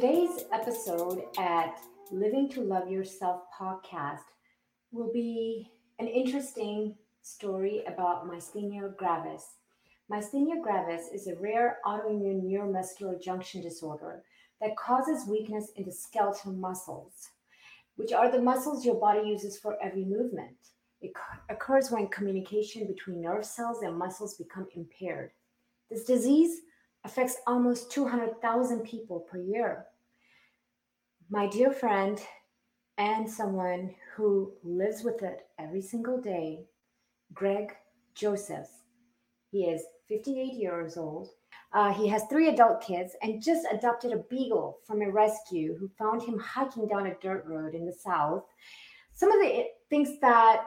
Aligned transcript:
Today's 0.00 0.44
episode 0.50 1.24
at 1.36 1.78
Living 2.10 2.48
to 2.52 2.62
Love 2.62 2.90
Yourself 2.90 3.42
podcast 3.54 4.24
will 4.92 5.12
be 5.12 5.70
an 5.98 6.06
interesting 6.06 6.94
story 7.20 7.82
about 7.86 8.26
myasthenia 8.26 8.96
gravis. 8.96 9.56
Myasthenia 10.10 10.62
gravis 10.62 11.08
is 11.12 11.26
a 11.26 11.36
rare 11.36 11.80
autoimmune 11.84 12.42
neuromuscular 12.44 13.22
junction 13.22 13.60
disorder 13.60 14.22
that 14.62 14.74
causes 14.78 15.28
weakness 15.28 15.70
in 15.76 15.84
the 15.84 15.92
skeletal 15.92 16.52
muscles, 16.54 17.28
which 17.96 18.14
are 18.14 18.32
the 18.32 18.40
muscles 18.40 18.86
your 18.86 18.98
body 18.98 19.28
uses 19.28 19.58
for 19.58 19.76
every 19.82 20.06
movement. 20.06 20.56
It 21.02 21.12
occurs 21.50 21.90
when 21.90 22.08
communication 22.08 22.86
between 22.86 23.20
nerve 23.20 23.44
cells 23.44 23.82
and 23.82 23.98
muscles 23.98 24.38
become 24.38 24.66
impaired. 24.74 25.32
This 25.90 26.04
disease 26.04 26.62
affects 27.04 27.36
almost 27.46 27.90
200,000 27.92 28.80
people 28.80 29.20
per 29.20 29.38
year. 29.38 29.86
My 31.32 31.46
dear 31.46 31.70
friend 31.70 32.20
and 32.98 33.30
someone 33.30 33.94
who 34.16 34.52
lives 34.64 35.04
with 35.04 35.22
it 35.22 35.46
every 35.60 35.80
single 35.80 36.20
day, 36.20 36.64
Greg 37.32 37.72
Josephs. 38.16 38.82
He 39.52 39.66
is 39.66 39.84
58 40.08 40.54
years 40.54 40.96
old. 40.96 41.28
Uh, 41.72 41.94
he 41.94 42.08
has 42.08 42.24
three 42.24 42.48
adult 42.48 42.80
kids 42.80 43.14
and 43.22 43.40
just 43.40 43.64
adopted 43.70 44.12
a 44.12 44.24
beagle 44.28 44.80
from 44.84 45.02
a 45.02 45.10
rescue 45.10 45.76
who 45.78 45.88
found 45.96 46.20
him 46.20 46.36
hiking 46.36 46.88
down 46.88 47.06
a 47.06 47.14
dirt 47.22 47.44
road 47.46 47.76
in 47.76 47.86
the 47.86 47.92
south. 47.92 48.42
Some 49.12 49.30
of 49.30 49.38
the 49.38 49.66
things 49.88 50.18
that 50.22 50.64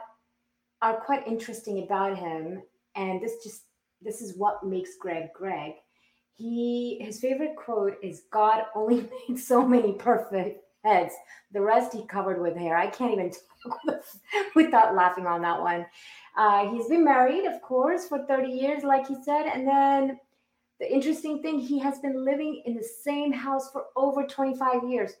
are 0.80 0.96
quite 0.96 1.26
interesting 1.26 1.82
about 1.82 2.16
him, 2.16 2.62
and 2.96 3.20
this 3.20 3.44
just 3.44 3.64
this 4.00 4.22
is 4.22 4.38
what 4.38 4.64
makes 4.64 4.96
Greg 4.98 5.24
Greg, 5.34 5.72
he 6.36 6.98
his 7.00 7.20
favorite 7.20 7.56
quote 7.56 7.96
is 8.02 8.22
god 8.32 8.64
only 8.74 9.08
made 9.28 9.38
so 9.38 9.66
many 9.66 9.92
perfect 9.92 10.64
heads. 10.84 11.14
The 11.52 11.62
rest 11.62 11.94
he 11.94 12.04
covered 12.06 12.40
with 12.40 12.56
hair. 12.56 12.76
I 12.76 12.88
can't 12.88 13.12
even 13.12 13.32
talk 13.62 13.80
without 14.54 14.94
laughing 14.94 15.26
on 15.26 15.42
that 15.42 15.60
one. 15.60 15.86
Uh, 16.36 16.70
he's 16.70 16.88
been 16.88 17.04
married 17.04 17.46
of 17.46 17.62
course 17.62 18.06
for 18.06 18.26
30 18.26 18.48
years 18.48 18.82
like 18.82 19.06
he 19.06 19.16
said 19.24 19.46
and 19.46 19.66
then 19.66 20.18
the 20.80 20.92
interesting 20.92 21.40
thing 21.40 21.58
he 21.58 21.78
has 21.78 22.00
been 22.00 22.24
living 22.24 22.62
in 22.66 22.74
the 22.74 22.82
same 23.04 23.32
house 23.32 23.70
for 23.70 23.84
over 23.96 24.26
25 24.26 24.88
years. 24.88 25.12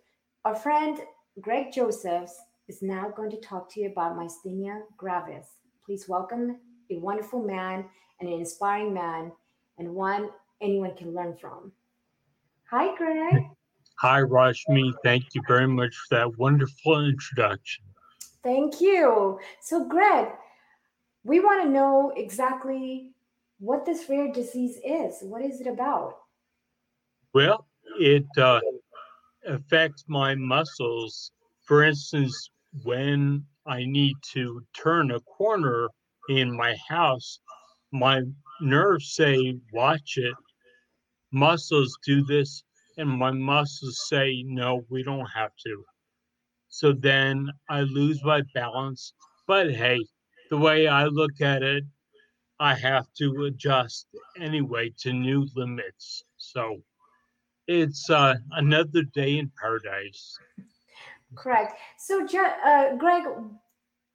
Our 0.44 0.56
friend 0.56 0.98
greg 1.40 1.72
josephs 1.72 2.36
is 2.68 2.82
now 2.82 3.12
going 3.16 3.30
to 3.30 3.40
talk 3.40 3.72
to 3.72 3.80
you 3.80 3.90
about 3.90 4.16
myasthenia 4.16 4.80
gravis. 4.96 5.46
Please 5.86 6.08
welcome 6.08 6.58
a 6.90 6.98
wonderful 6.98 7.42
man 7.42 7.84
and 8.20 8.28
an 8.28 8.40
inspiring 8.40 8.92
man 8.92 9.32
and 9.78 9.94
one 9.94 10.30
anyone 10.60 10.94
can 10.96 11.14
learn 11.14 11.36
from. 11.36 11.72
Hi, 12.70 12.96
Greg. 12.96 13.44
Hi, 13.98 14.20
Rashmi. 14.20 14.92
Thank 15.02 15.34
you 15.34 15.42
very 15.46 15.68
much 15.68 15.94
for 15.94 16.16
that 16.16 16.38
wonderful 16.38 17.04
introduction. 17.06 17.84
Thank 18.42 18.80
you. 18.80 19.38
So, 19.60 19.88
Greg, 19.88 20.28
we 21.22 21.40
want 21.40 21.62
to 21.62 21.70
know 21.70 22.12
exactly 22.16 23.12
what 23.58 23.86
this 23.86 24.08
rare 24.08 24.32
disease 24.32 24.78
is. 24.84 25.18
What 25.22 25.42
is 25.42 25.60
it 25.60 25.66
about? 25.66 26.16
Well, 27.32 27.66
it 27.98 28.26
uh, 28.36 28.60
affects 29.46 30.04
my 30.08 30.34
muscles. 30.34 31.32
For 31.62 31.84
instance, 31.84 32.50
when 32.82 33.44
I 33.66 33.84
need 33.84 34.16
to 34.32 34.62
turn 34.76 35.12
a 35.12 35.20
corner 35.20 35.88
in 36.28 36.54
my 36.54 36.76
house, 36.88 37.40
my 37.92 38.22
nerves 38.60 39.14
say, 39.14 39.58
watch 39.72 40.14
it, 40.16 40.34
muscles 41.32 41.98
do 42.06 42.24
this 42.24 42.62
and 42.96 43.08
my 43.08 43.30
muscles 43.30 44.06
say 44.08 44.44
no 44.46 44.84
we 44.88 45.02
don't 45.02 45.26
have 45.26 45.50
to. 45.66 45.84
So 46.68 46.92
then 46.92 47.50
i 47.68 47.80
lose 47.80 48.22
my 48.24 48.42
balance 48.54 49.14
but 49.46 49.70
hey 49.72 50.00
the 50.50 50.56
way 50.56 50.86
i 50.86 51.04
look 51.04 51.40
at 51.40 51.62
it 51.62 51.84
i 52.60 52.74
have 52.74 53.06
to 53.18 53.44
adjust 53.44 54.06
anyway 54.38 54.92
to 54.98 55.12
new 55.12 55.46
limits. 55.56 56.22
So 56.36 56.82
it's 57.66 58.10
uh, 58.10 58.34
another 58.52 59.02
day 59.14 59.38
in 59.38 59.50
paradise. 59.60 60.38
Correct. 61.34 61.78
So 61.98 62.24
uh, 62.24 62.94
greg 62.96 63.24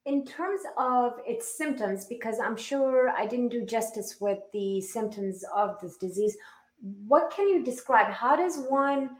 in 0.05 0.25
terms 0.25 0.61
of 0.77 1.13
its 1.27 1.57
symptoms 1.57 2.05
because 2.05 2.39
i'm 2.39 2.55
sure 2.55 3.09
i 3.09 3.25
didn't 3.25 3.49
do 3.49 3.65
justice 3.65 4.17
with 4.19 4.39
the 4.53 4.79
symptoms 4.81 5.43
of 5.53 5.79
this 5.81 5.97
disease 5.97 6.35
what 6.81 7.31
can 7.31 7.47
you 7.49 7.63
describe? 7.63 8.11
How 8.11 8.35
does 8.35 8.57
one, 8.69 9.11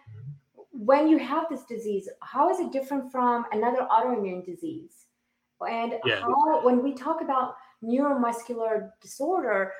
when 0.72 1.07
you 1.07 1.17
have 1.19 1.45
this 1.50 1.63
disease, 1.63 2.09
how 2.22 2.50
is 2.50 2.59
it 2.59 2.72
different 2.72 3.12
from 3.12 3.45
another 3.51 3.88
autoimmune 3.91 4.45
disease? 4.45 5.06
And 5.62 5.95
yeah. 6.06 6.22
how, 6.22 6.63
when 6.63 6.81
we 6.81 6.94
talk 6.94 7.22
about 7.22 7.56
neuromuscular 7.84 8.91
disorder, 9.01 9.73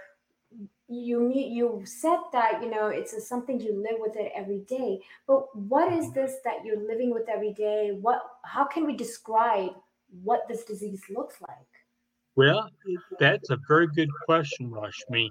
you 0.92 1.32
you 1.32 1.84
said 1.86 2.18
that 2.34 2.64
you 2.64 2.72
know 2.72 2.88
it's 2.88 3.14
a, 3.14 3.22
something 3.22 3.62
you 3.62 3.76
live 3.76 4.00
with 4.00 4.16
it 4.16 4.32
every 4.36 4.62
day 4.62 5.00
but 5.28 5.56
what 5.56 5.94
is 5.94 6.06
mm-hmm. 6.06 6.20
this 6.22 6.38
that 6.44 6.66
you're 6.66 6.82
living 6.82 7.14
with 7.14 7.30
every 7.30 7.54
day 7.54 7.96
what 8.02 8.24
how 8.44 8.66
can 8.66 8.88
we 8.88 8.98
describe 8.98 9.70
what 10.24 10.48
this 10.48 10.64
disease 10.64 11.02
looks 11.10 11.36
like 11.48 11.68
well 12.36 12.70
that's 13.20 13.50
a 13.50 13.58
very 13.68 13.88
good 13.88 14.10
question 14.26 14.70
rashmi 14.72 15.30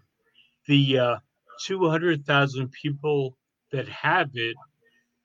the 0.67 0.99
uh, 0.99 1.17
200,000 1.65 2.71
people 2.71 3.37
that 3.73 3.89
have 3.89 4.31
it 4.35 4.57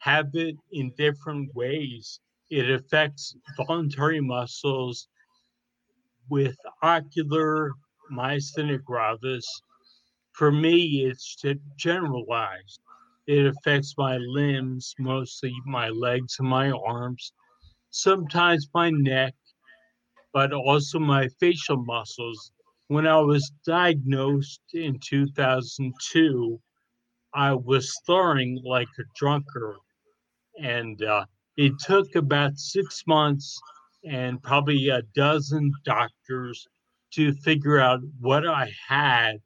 have 0.04 0.30
it 0.34 0.58
in 0.74 0.92
different 0.98 1.50
ways. 1.56 2.20
It 2.50 2.70
affects 2.70 3.36
voluntary 3.56 4.20
muscles 4.20 5.08
with 6.30 6.58
ocular 6.82 7.72
myasthenia 8.12 8.84
gravis. 8.84 9.46
For 10.34 10.52
me, 10.52 11.06
it's 11.06 11.42
generalized. 11.78 12.82
It 13.28 13.46
affects 13.46 13.96
my 13.98 14.18
limbs, 14.18 14.94
mostly 15.00 15.54
my 15.66 15.88
legs 15.88 16.36
and 16.40 16.50
my 16.50 16.72
arms, 16.72 17.32
sometimes 17.92 18.68
my 18.74 18.90
neck, 18.90 19.34
but 20.34 20.52
also 20.52 21.00
my 21.00 21.28
facial 21.40 21.78
muscles 21.78 22.52
when 22.88 23.08
I 23.08 23.20
was 23.20 23.52
diagnosed 23.66 24.62
in 24.74 25.00
2002, 25.00 26.60
I 27.34 27.54
was 27.54 27.98
slurring 28.04 28.62
like 28.64 28.90
a 29.00 29.04
drunkard. 29.16 29.78
And 30.62 31.02
uh, 31.04 31.26
it 31.58 31.74
took 31.80 32.16
about 32.16 32.58
six 32.58 33.04
months 33.08 33.60
and 34.06 34.44
probably 34.44 34.90
a 34.90 35.02
dozen 35.16 35.72
doctors 35.86 36.68
to 37.14 37.34
figure 37.34 37.80
out 37.80 38.02
what 38.20 38.46
I 38.46 38.72
had. 38.88 39.38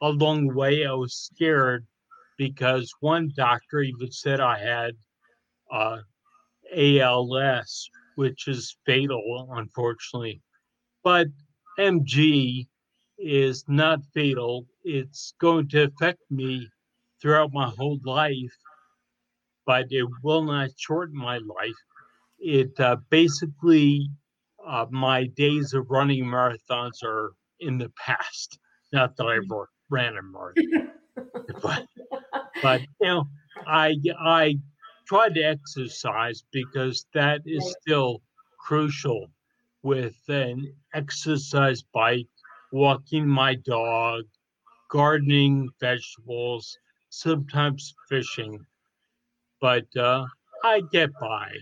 Along 0.00 0.48
the 0.48 0.54
way, 0.54 0.86
I 0.86 0.92
was 0.92 1.14
scared 1.14 1.86
because 2.36 2.92
one 3.00 3.30
doctor 3.36 3.80
even 3.80 4.10
said 4.10 4.40
I 4.40 4.58
had 4.58 4.94
uh, 5.70 5.98
ALS, 6.74 7.90
which 8.18 8.48
is 8.48 8.76
fatal, 8.84 9.48
unfortunately. 9.52 10.42
But 11.04 11.28
MG 11.78 12.66
is 13.16 13.64
not 13.68 14.00
fatal. 14.12 14.66
It's 14.82 15.34
going 15.40 15.68
to 15.68 15.84
affect 15.84 16.18
me 16.28 16.68
throughout 17.22 17.52
my 17.52 17.70
whole 17.78 18.00
life, 18.04 18.56
but 19.66 19.86
it 19.90 20.04
will 20.24 20.42
not 20.42 20.70
shorten 20.76 21.16
my 21.16 21.36
life. 21.38 21.80
It 22.40 22.80
uh, 22.80 22.96
basically, 23.08 24.10
uh, 24.66 24.86
my 24.90 25.26
days 25.36 25.72
of 25.72 25.88
running 25.88 26.24
marathons 26.24 27.04
are 27.04 27.30
in 27.60 27.78
the 27.78 27.92
past. 28.04 28.58
Not 28.92 29.16
that 29.16 29.26
I 29.26 29.38
ran 29.90 30.16
a 30.16 30.22
marathon, 30.22 30.90
but, 31.62 31.86
but 32.62 32.80
you 33.00 33.06
know, 33.06 33.28
I 33.64 33.94
I 34.18 34.58
try 35.08 35.28
to 35.30 35.42
exercise 35.42 36.44
because 36.52 37.06
that 37.14 37.40
is 37.46 37.74
still 37.80 38.20
crucial 38.60 39.26
with 39.82 40.16
an 40.28 40.72
exercise 40.94 41.82
bike 41.94 42.26
walking 42.72 43.26
my 43.26 43.54
dog, 43.54 44.24
gardening 44.90 45.68
vegetables, 45.80 46.78
sometimes 47.08 47.94
fishing. 48.08 48.58
But 49.60 49.86
uh, 49.96 50.26
I 50.62 50.82
get 50.92 51.10
by. 51.20 51.52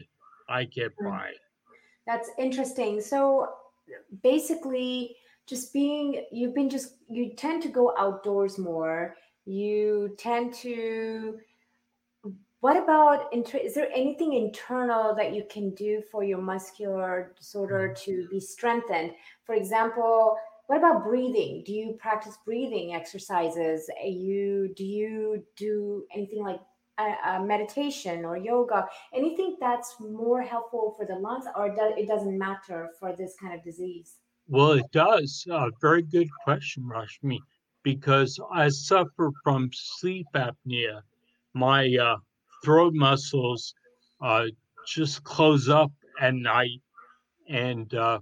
I 0.49 0.65
get 0.65 0.93
hmm. 0.99 1.09
by. 1.09 1.31
That's 2.07 2.31
interesting. 2.39 3.01
So 3.01 3.49
basically, 4.23 5.17
just 5.47 5.73
being, 5.73 6.25
you've 6.33 6.55
been 6.55 6.69
just, 6.69 6.95
you 7.09 7.35
tend 7.37 7.63
to 7.63 7.69
go 7.69 7.95
outdoors 7.97 8.59
more. 8.59 9.17
You 9.45 10.15
tend 10.19 10.55
to, 10.55 11.39
what 12.67 12.77
about, 12.77 13.33
is 13.33 13.75
there 13.75 13.89
anything 13.95 14.33
internal 14.33 15.15
that 15.15 15.33
you 15.33 15.45
can 15.49 15.71
do 15.77 16.03
for 16.11 16.25
your 16.25 16.43
muscular 16.43 17.33
disorder 17.39 17.91
hmm. 17.91 17.95
to 18.05 18.29
be 18.29 18.41
strengthened? 18.41 19.13
For 19.45 19.55
example, 19.55 20.37
what 20.67 20.79
about 20.79 21.05
breathing 21.05 21.63
do 21.65 21.73
you 21.73 21.93
practice 21.93 22.37
breathing 22.45 22.93
exercises 22.93 23.89
you 24.05 24.75
do 24.75 24.85
you 24.85 25.45
do 25.55 26.07
anything 26.13 26.43
like 26.43 26.59
uh, 26.99 27.41
meditation 27.41 28.25
or 28.25 28.37
yoga, 28.37 28.85
anything 29.15 29.57
that's 29.61 29.95
more 30.01 30.43
helpful 30.43 30.93
for 30.97 31.07
the 31.07 31.15
lungs, 31.15 31.45
or 31.55 31.69
do, 31.69 31.95
it 31.97 32.09
doesn't 32.09 32.37
matter 32.37 32.89
for 32.99 33.15
this 33.15 33.37
kind 33.41 33.55
of 33.55 33.63
disease? 33.63 34.17
Well, 34.49 34.73
it 34.73 34.91
does. 34.91 35.47
Uh, 35.49 35.71
very 35.81 36.03
good 36.03 36.31
question, 36.43 36.83
Rashmi, 36.83 37.39
because 37.85 38.41
I 38.53 38.71
suffer 38.71 39.31
from 39.45 39.71
sleep 39.73 40.27
apnea. 40.35 41.03
My 41.55 41.97
uh, 41.97 42.17
throat 42.65 42.95
muscles 42.95 43.75
uh, 44.21 44.47
just 44.87 45.25
close 45.25 45.69
up 45.69 45.93
at 46.21 46.35
night. 46.35 46.81
And 47.49 47.93
uh, 47.95 48.21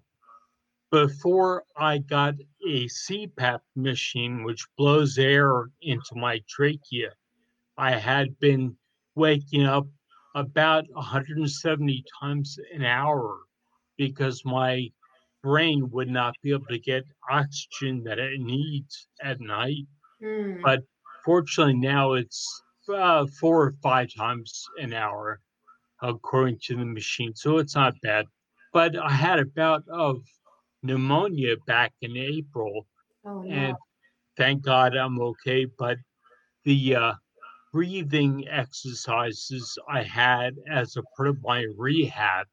before 0.90 1.64
I 1.76 1.98
got 1.98 2.34
a 2.66 2.86
CPAP 2.86 3.60
machine, 3.76 4.44
which 4.44 4.66
blows 4.76 5.19
air 5.19 5.70
into 5.82 6.14
my 6.14 6.40
trachea, 6.48 7.10
I 7.76 7.96
had 7.96 8.38
been 8.38 8.76
waking 9.14 9.64
up 9.64 9.86
about 10.34 10.84
170 10.92 12.04
times 12.20 12.58
an 12.72 12.84
hour 12.84 13.38
because 13.96 14.44
my 14.44 14.90
brain 15.42 15.88
would 15.90 16.08
not 16.08 16.34
be 16.42 16.50
able 16.50 16.66
to 16.66 16.78
get 16.78 17.04
oxygen 17.31 18.02
that 18.04 18.19
it 18.19 18.40
needs 18.40 19.08
at 19.22 19.40
night. 19.40 19.86
Mm. 20.22 20.62
But 20.62 20.81
fortunately, 21.25 21.75
now 21.75 22.14
it's 22.14 22.62
uh, 22.88 23.26
four 23.26 23.64
or 23.64 23.75
five 23.82 24.08
times 24.14 24.64
an 24.78 24.92
hour, 24.92 25.40
according 26.02 26.58
to 26.64 26.76
the 26.76 26.84
machine. 26.84 27.34
So 27.34 27.58
it's 27.58 27.75
not 27.75 27.94
bad. 28.02 28.26
But 28.72 28.96
I 28.96 29.10
had 29.10 29.38
a 29.38 29.44
bout 29.44 29.84
of 29.88 30.22
pneumonia 30.82 31.56
back 31.66 31.92
in 32.02 32.16
April. 32.16 32.86
Oh, 33.25 33.42
no. 33.42 33.50
And 33.50 33.76
thank 34.36 34.62
God 34.62 34.96
I'm 34.96 35.20
okay. 35.20 35.66
But 35.78 35.98
the 36.64 36.96
uh, 36.96 37.12
breathing 37.72 38.46
exercises 38.48 39.78
I 39.88 40.02
had 40.02 40.54
as 40.70 40.96
a 40.96 41.02
part 41.16 41.28
of 41.28 41.42
my 41.42 41.66
rehab 41.76 42.46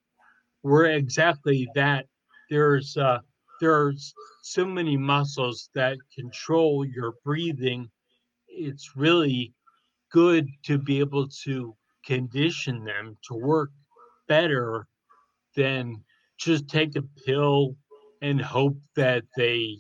were 0.63 0.85
exactly 0.85 1.67
that. 1.75 2.05
There's 2.49 2.97
uh, 2.97 3.19
there's 3.61 4.13
so 4.43 4.65
many 4.65 4.97
muscles 4.97 5.69
that 5.75 5.97
control 6.13 6.85
your 6.85 7.13
breathing. 7.23 7.89
It's 8.47 8.95
really 8.95 9.53
good 10.11 10.47
to 10.63 10.77
be 10.77 10.99
able 10.99 11.27
to 11.43 11.75
condition 12.05 12.83
them 12.83 13.17
to 13.23 13.33
work 13.33 13.71
better 14.27 14.87
than 15.55 16.03
just 16.37 16.67
take 16.67 16.95
a 16.95 17.03
pill 17.25 17.75
and 18.21 18.41
hope 18.41 18.77
that 18.95 19.23
they 19.35 19.77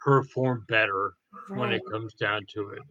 perform 0.00 0.64
better 0.68 1.12
right. 1.50 1.58
when 1.58 1.72
it 1.72 1.82
comes 1.90 2.14
down 2.14 2.42
to 2.54 2.70
it. 2.70 2.82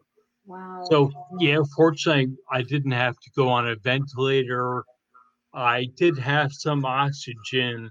Wow. 0.46 0.86
So 0.90 1.12
yeah, 1.40 1.60
fortunately, 1.76 2.36
I 2.52 2.62
didn't 2.62 2.92
have 2.92 3.16
to 3.16 3.32
go 3.36 3.50
on 3.50 3.68
a 3.68 3.76
ventilator. 3.76 4.86
I 5.54 5.88
did 5.96 6.18
have 6.18 6.52
some 6.54 6.86
oxygen 6.86 7.90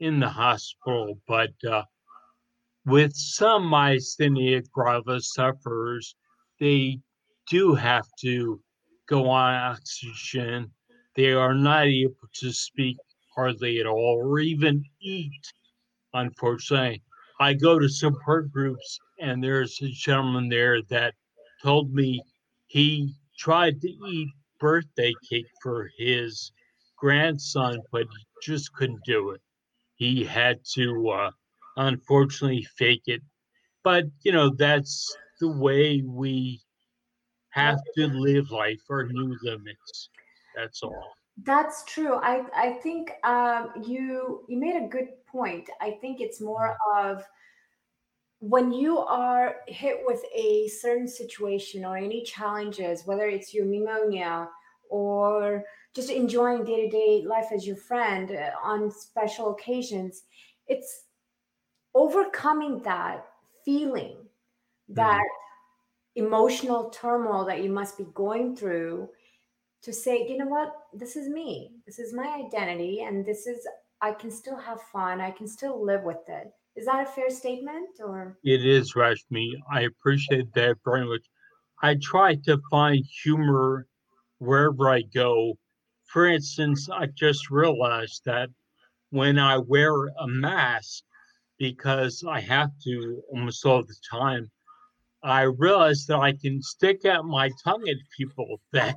in 0.00 0.20
the 0.20 0.28
hospital, 0.28 1.18
but 1.26 1.52
uh, 1.68 1.84
with 2.84 3.12
some 3.14 3.62
myasthenia 3.62 4.62
gravis 4.70 5.32
sufferers, 5.32 6.14
they 6.60 7.00
do 7.48 7.74
have 7.74 8.06
to 8.20 8.60
go 9.06 9.28
on 9.28 9.54
oxygen. 9.54 10.70
They 11.16 11.32
are 11.32 11.54
not 11.54 11.86
able 11.86 12.28
to 12.40 12.52
speak 12.52 12.96
hardly 13.34 13.80
at 13.80 13.86
all 13.86 14.20
or 14.22 14.38
even 14.40 14.84
eat, 15.00 15.52
unfortunately. 16.12 17.02
I 17.40 17.54
go 17.54 17.78
to 17.78 17.88
support 17.88 18.52
groups, 18.52 18.98
and 19.20 19.42
there's 19.42 19.80
a 19.82 19.88
gentleman 19.88 20.48
there 20.48 20.80
that 20.90 21.14
told 21.62 21.92
me 21.92 22.22
he 22.68 23.14
tried 23.36 23.80
to 23.80 23.88
eat 23.88 24.28
birthday 24.60 25.12
cake 25.28 25.46
for 25.62 25.90
his 25.98 26.52
grandson, 26.96 27.78
but 27.92 28.02
he 28.02 28.24
just 28.42 28.72
couldn't 28.72 29.04
do 29.04 29.30
it. 29.30 29.40
He 29.96 30.24
had 30.24 30.60
to, 30.74 31.08
uh, 31.10 31.30
unfortunately, 31.76 32.66
fake 32.76 33.02
it. 33.06 33.22
But, 33.82 34.04
you 34.22 34.32
know, 34.32 34.50
that's 34.56 35.14
the 35.40 35.48
way 35.48 36.02
we 36.06 36.60
have 37.54 37.80
to 37.96 38.08
live 38.08 38.50
life 38.50 38.82
our 38.90 39.04
new 39.04 39.36
limits. 39.42 40.10
That's 40.56 40.82
all. 40.82 41.14
That's 41.42 41.84
true. 41.84 42.16
I, 42.16 42.42
I 42.54 42.72
think 42.82 43.12
um, 43.24 43.70
you 43.84 44.44
you 44.48 44.58
made 44.58 44.76
a 44.76 44.88
good 44.88 45.08
point. 45.26 45.68
I 45.80 45.92
think 46.00 46.20
it's 46.20 46.40
more 46.40 46.76
mm. 46.94 47.10
of 47.10 47.24
when 48.40 48.72
you 48.72 48.98
are 48.98 49.56
hit 49.66 49.98
with 50.04 50.22
a 50.34 50.68
certain 50.68 51.08
situation 51.08 51.84
or 51.84 51.96
any 51.96 52.22
challenges, 52.22 53.06
whether 53.06 53.26
it's 53.26 53.54
your 53.54 53.64
pneumonia 53.64 54.48
or 54.90 55.64
just 55.94 56.10
enjoying 56.10 56.64
day 56.64 56.82
to 56.82 56.90
day 56.90 57.24
life 57.26 57.46
as 57.54 57.66
your 57.66 57.76
friend 57.76 58.32
uh, 58.32 58.50
on 58.62 58.90
special 58.90 59.52
occasions, 59.52 60.24
it's 60.66 61.04
overcoming 61.94 62.82
that 62.82 63.24
feeling, 63.64 64.16
that 64.88 65.16
mm-hmm. 65.16 65.43
Emotional 66.16 66.90
turmoil 66.90 67.44
that 67.44 67.62
you 67.62 67.70
must 67.70 67.98
be 67.98 68.06
going 68.14 68.56
through 68.56 69.08
to 69.82 69.92
say, 69.92 70.26
you 70.26 70.38
know 70.38 70.46
what, 70.46 70.74
this 70.92 71.16
is 71.16 71.28
me, 71.28 71.72
this 71.86 71.98
is 71.98 72.14
my 72.14 72.42
identity, 72.46 73.02
and 73.02 73.26
this 73.26 73.46
is, 73.46 73.66
I 74.00 74.12
can 74.12 74.30
still 74.30 74.56
have 74.56 74.80
fun, 74.92 75.20
I 75.20 75.30
can 75.30 75.46
still 75.46 75.84
live 75.84 76.02
with 76.02 76.28
it 76.28 76.52
is 76.76 76.86
that 76.86 77.06
a 77.06 77.10
fair 77.10 77.30
statement 77.30 77.88
or? 78.00 78.36
It 78.42 78.66
is, 78.66 78.94
Rashmi. 78.94 79.52
I 79.72 79.82
appreciate 79.82 80.52
that 80.54 80.76
very 80.84 81.06
much. 81.06 81.22
I 81.82 81.96
try 82.02 82.36
to 82.46 82.60
find 82.70 83.04
humor 83.22 83.86
wherever 84.38 84.90
I 84.90 85.02
go. 85.02 85.54
For 86.06 86.26
instance, 86.26 86.88
I 86.90 87.06
just 87.06 87.50
realized 87.50 88.22
that 88.26 88.48
when 89.10 89.38
I 89.38 89.58
wear 89.58 90.06
a 90.06 90.26
mask, 90.26 91.04
because 91.58 92.24
I 92.28 92.40
have 92.40 92.70
to 92.84 93.22
almost 93.32 93.64
all 93.64 93.82
the 93.84 93.96
time, 94.10 94.50
I 95.24 95.42
realized 95.42 96.08
that 96.08 96.18
I 96.18 96.32
can 96.32 96.60
stick 96.62 97.06
out 97.06 97.24
my 97.24 97.50
tongue 97.64 97.88
at 97.88 97.96
people. 98.16 98.60
That, 98.72 98.96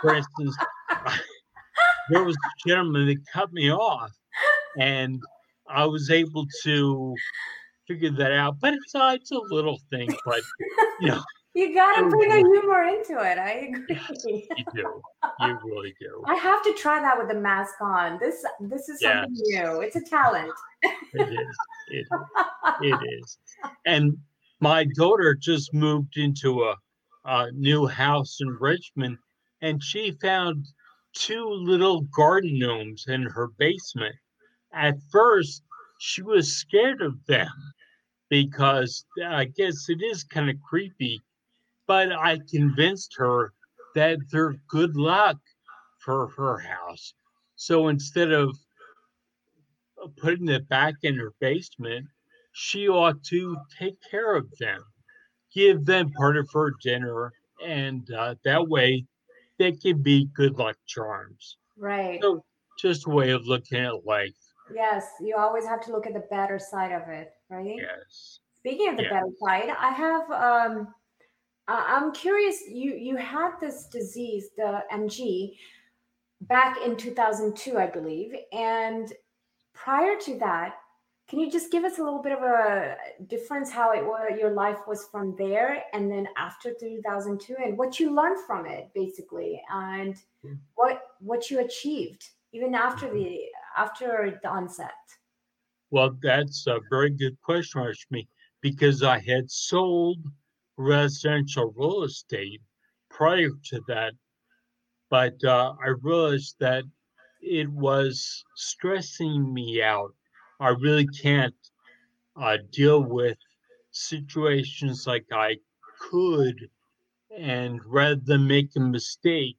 for 0.00 0.14
instance, 0.14 0.56
there 2.10 2.22
was 2.22 2.36
a 2.36 2.68
gentleman 2.68 3.06
that 3.06 3.16
cut 3.32 3.52
me 3.52 3.72
off, 3.72 4.12
and 4.78 5.20
I 5.68 5.86
was 5.86 6.10
able 6.10 6.46
to 6.64 7.14
figure 7.88 8.10
that 8.10 8.32
out. 8.32 8.60
But 8.60 8.74
it's 8.74 8.94
uh, 8.94 9.16
it's 9.18 9.30
a 9.32 9.38
little 9.50 9.78
thing, 9.90 10.14
but 10.24 10.40
you 11.00 11.08
know. 11.08 11.22
You 11.54 11.74
gotta 11.74 12.06
bring 12.10 12.30
a 12.30 12.36
humor 12.36 12.82
into 12.82 13.14
it. 13.14 13.38
I 13.38 13.70
agree. 13.70 13.86
Yes, 13.88 14.24
you 14.28 14.64
do. 14.74 15.00
You 15.40 15.58
really 15.64 15.94
do. 15.98 16.22
I 16.26 16.34
have 16.34 16.62
to 16.64 16.74
try 16.74 17.00
that 17.00 17.16
with 17.16 17.28
the 17.28 17.40
mask 17.40 17.80
on. 17.80 18.18
This 18.20 18.44
this 18.60 18.90
is 18.90 19.00
something 19.00 19.34
yes. 19.46 19.64
new. 19.64 19.80
It's 19.80 19.96
a 19.96 20.02
talent. 20.02 20.52
it 20.82 21.30
is. 21.30 21.56
It, 21.88 22.06
it 22.82 23.00
is. 23.22 23.38
And 23.86 24.18
my 24.60 24.86
daughter 24.94 25.34
just 25.34 25.74
moved 25.74 26.16
into 26.16 26.62
a, 26.62 26.76
a 27.24 27.50
new 27.52 27.86
house 27.86 28.38
in 28.40 28.48
Richmond, 28.48 29.18
and 29.62 29.82
she 29.82 30.12
found 30.22 30.66
two 31.14 31.44
little 31.44 32.02
garden 32.02 32.58
gnomes 32.58 33.04
in 33.08 33.22
her 33.22 33.48
basement 33.58 34.14
at 34.76 34.96
first 35.10 35.62
she 35.98 36.22
was 36.22 36.56
scared 36.58 37.00
of 37.00 37.24
them 37.26 37.50
because 38.28 39.04
I 39.24 39.46
guess 39.46 39.88
it 39.88 40.02
is 40.02 40.24
kind 40.24 40.50
of 40.50 40.56
creepy. 40.68 41.22
But 41.86 42.12
I 42.12 42.38
convinced 42.50 43.14
her 43.16 43.52
that 43.94 44.18
they're 44.30 44.56
good 44.68 44.96
luck 44.96 45.38
for 46.04 46.28
her 46.36 46.58
house. 46.58 47.14
So 47.54 47.88
instead 47.88 48.32
of 48.32 48.54
uh, 50.02 50.08
putting 50.18 50.48
it 50.48 50.68
back 50.68 50.94
in 51.02 51.16
her 51.16 51.32
basement, 51.40 52.06
she 52.58 52.88
ought 52.88 53.22
to 53.22 53.54
take 53.78 53.98
care 54.10 54.34
of 54.34 54.50
them, 54.58 54.82
give 55.54 55.84
them 55.84 56.10
part 56.12 56.38
of 56.38 56.48
her 56.54 56.72
dinner, 56.82 57.30
and 57.62 58.10
uh, 58.12 58.34
that 58.46 58.66
way 58.66 59.04
they 59.58 59.72
can 59.72 60.00
be 60.00 60.30
good 60.34 60.56
luck 60.56 60.74
charms. 60.86 61.58
Right. 61.76 62.18
So 62.22 62.42
just 62.78 63.06
a 63.06 63.10
way 63.10 63.32
of 63.32 63.46
looking 63.46 63.84
at 63.84 64.06
life. 64.06 64.32
Yes, 64.74 65.04
you 65.20 65.36
always 65.36 65.66
have 65.66 65.82
to 65.82 65.92
look 65.92 66.06
at 66.06 66.14
the 66.14 66.24
better 66.30 66.58
side 66.58 66.92
of 66.92 67.06
it, 67.08 67.30
right? 67.50 67.76
Yes. 67.76 68.40
Speaking 68.56 68.88
of 68.88 68.96
the 68.96 69.02
yes. 69.02 69.12
better 69.12 69.30
side, 69.38 69.68
I 69.78 69.90
have 69.90 70.30
um 70.30 70.94
I'm 71.68 72.10
curious 72.12 72.62
you 72.66 72.94
you 72.94 73.16
had 73.16 73.50
this 73.60 73.86
disease, 73.86 74.48
the 74.56 74.82
MG, 74.90 75.58
back 76.40 76.78
in 76.82 76.96
2002, 76.96 77.76
I 77.76 77.86
believe, 77.86 78.32
and 78.50 79.12
prior 79.74 80.16
to 80.20 80.38
that, 80.38 80.76
can 81.28 81.40
you 81.40 81.50
just 81.50 81.72
give 81.72 81.84
us 81.84 81.98
a 81.98 82.02
little 82.02 82.22
bit 82.22 82.32
of 82.32 82.42
a 82.42 82.96
difference 83.26 83.70
how 83.70 83.92
it 83.92 84.04
was 84.04 84.38
your 84.38 84.52
life 84.52 84.78
was 84.86 85.08
from 85.10 85.34
there 85.36 85.82
and 85.92 86.10
then 86.10 86.28
after 86.36 86.72
2002 86.72 87.56
and 87.64 87.76
what 87.76 87.98
you 87.98 88.14
learned 88.14 88.38
from 88.46 88.66
it 88.66 88.90
basically 88.94 89.60
and 89.72 90.16
hmm. 90.42 90.54
what 90.74 91.02
what 91.20 91.50
you 91.50 91.60
achieved 91.60 92.24
even 92.52 92.74
after 92.74 93.06
mm-hmm. 93.06 93.16
the 93.16 93.40
after 93.76 94.38
the 94.42 94.48
onset? 94.48 94.90
Well, 95.90 96.16
that's 96.22 96.66
a 96.66 96.80
very 96.90 97.10
good 97.10 97.36
question, 97.42 97.80
Rashmi, 97.80 98.26
because 98.60 99.02
I 99.02 99.18
had 99.20 99.50
sold 99.50 100.18
residential 100.76 101.72
real 101.76 102.02
estate 102.04 102.60
prior 103.10 103.50
to 103.70 103.80
that, 103.88 104.14
but 105.10 105.42
uh, 105.44 105.74
I 105.84 105.88
realized 106.00 106.56
that 106.60 106.84
it 107.40 107.68
was 107.70 108.44
stressing 108.56 109.54
me 109.54 109.82
out. 109.82 110.14
I 110.60 110.68
really 110.68 111.06
can't 111.06 111.54
uh, 112.36 112.58
deal 112.70 113.02
with 113.02 113.36
situations 113.90 115.06
like 115.06 115.26
I 115.32 115.56
could. 116.00 116.68
And 117.36 117.80
rather 117.84 118.20
than 118.22 118.46
make 118.46 118.70
a 118.76 118.80
mistake, 118.80 119.58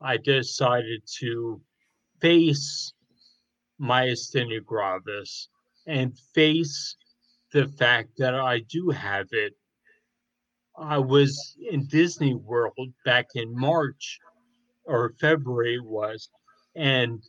I 0.00 0.16
decided 0.18 1.02
to 1.18 1.60
face 2.20 2.92
myasthenia 3.80 4.64
gravis 4.64 5.48
and 5.86 6.16
face 6.34 6.96
the 7.52 7.66
fact 7.66 8.10
that 8.18 8.34
I 8.34 8.60
do 8.60 8.90
have 8.90 9.28
it. 9.32 9.54
I 10.78 10.98
was 10.98 11.56
in 11.70 11.86
Disney 11.86 12.34
World 12.34 12.92
back 13.04 13.26
in 13.34 13.58
March 13.58 14.18
or 14.84 15.14
February 15.20 15.80
was, 15.80 16.28
and 16.74 17.22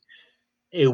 a 0.74 0.88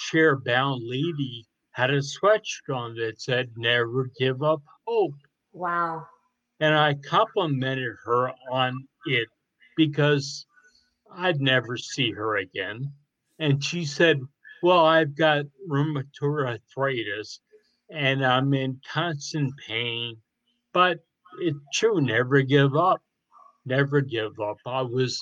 wheelchair 0.00 0.36
bound 0.36 0.82
lady 0.84 1.46
had 1.72 1.90
a 1.90 1.98
sweatshirt 1.98 2.74
on 2.74 2.94
that 2.96 3.20
said, 3.20 3.50
Never 3.56 4.10
give 4.18 4.42
up 4.42 4.62
hope. 4.86 5.14
Wow. 5.52 6.06
And 6.60 6.74
I 6.74 6.94
complimented 6.94 7.96
her 8.04 8.32
on 8.50 8.86
it 9.06 9.28
because 9.76 10.46
I'd 11.12 11.40
never 11.40 11.76
see 11.76 12.10
her 12.12 12.36
again. 12.36 12.92
And 13.38 13.62
she 13.62 13.84
said, 13.84 14.20
Well, 14.62 14.84
I've 14.84 15.16
got 15.16 15.46
rheumatoid 15.68 16.46
arthritis 16.46 17.40
and 17.90 18.24
I'm 18.24 18.54
in 18.54 18.80
constant 18.92 19.52
pain, 19.66 20.16
but 20.72 20.98
it's 21.40 21.58
true, 21.72 22.00
never 22.00 22.42
give 22.42 22.76
up. 22.76 23.00
Never 23.66 24.00
give 24.00 24.38
up. 24.40 24.56
I 24.66 24.82
was 24.82 25.20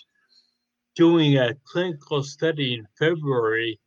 doing 0.94 1.36
a 1.36 1.54
clinical 1.64 2.22
study 2.22 2.74
in 2.74 2.86
February 2.98 3.78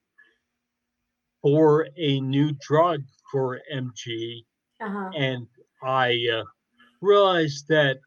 for 1.41 1.87
a 1.97 2.19
new 2.21 2.51
drug 2.61 3.01
for 3.31 3.59
MG, 3.73 4.43
uh-huh. 4.79 5.09
and 5.15 5.47
I 5.83 6.17
uh, 6.31 6.43
realized 7.01 7.67
that 7.69 7.97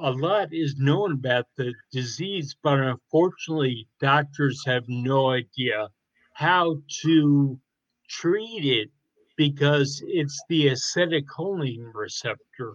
a 0.00 0.10
lot 0.10 0.52
is 0.52 0.76
known 0.76 1.12
about 1.12 1.46
the 1.56 1.72
disease, 1.92 2.56
but 2.62 2.80
unfortunately, 2.80 3.86
doctors 4.00 4.62
have 4.66 4.84
no 4.88 5.30
idea 5.30 5.88
how 6.34 6.76
to 7.02 7.60
treat 8.08 8.64
it 8.64 8.90
because 9.36 10.02
it's 10.06 10.42
the 10.48 10.66
acetylcholine 10.66 11.92
receptor 11.94 12.74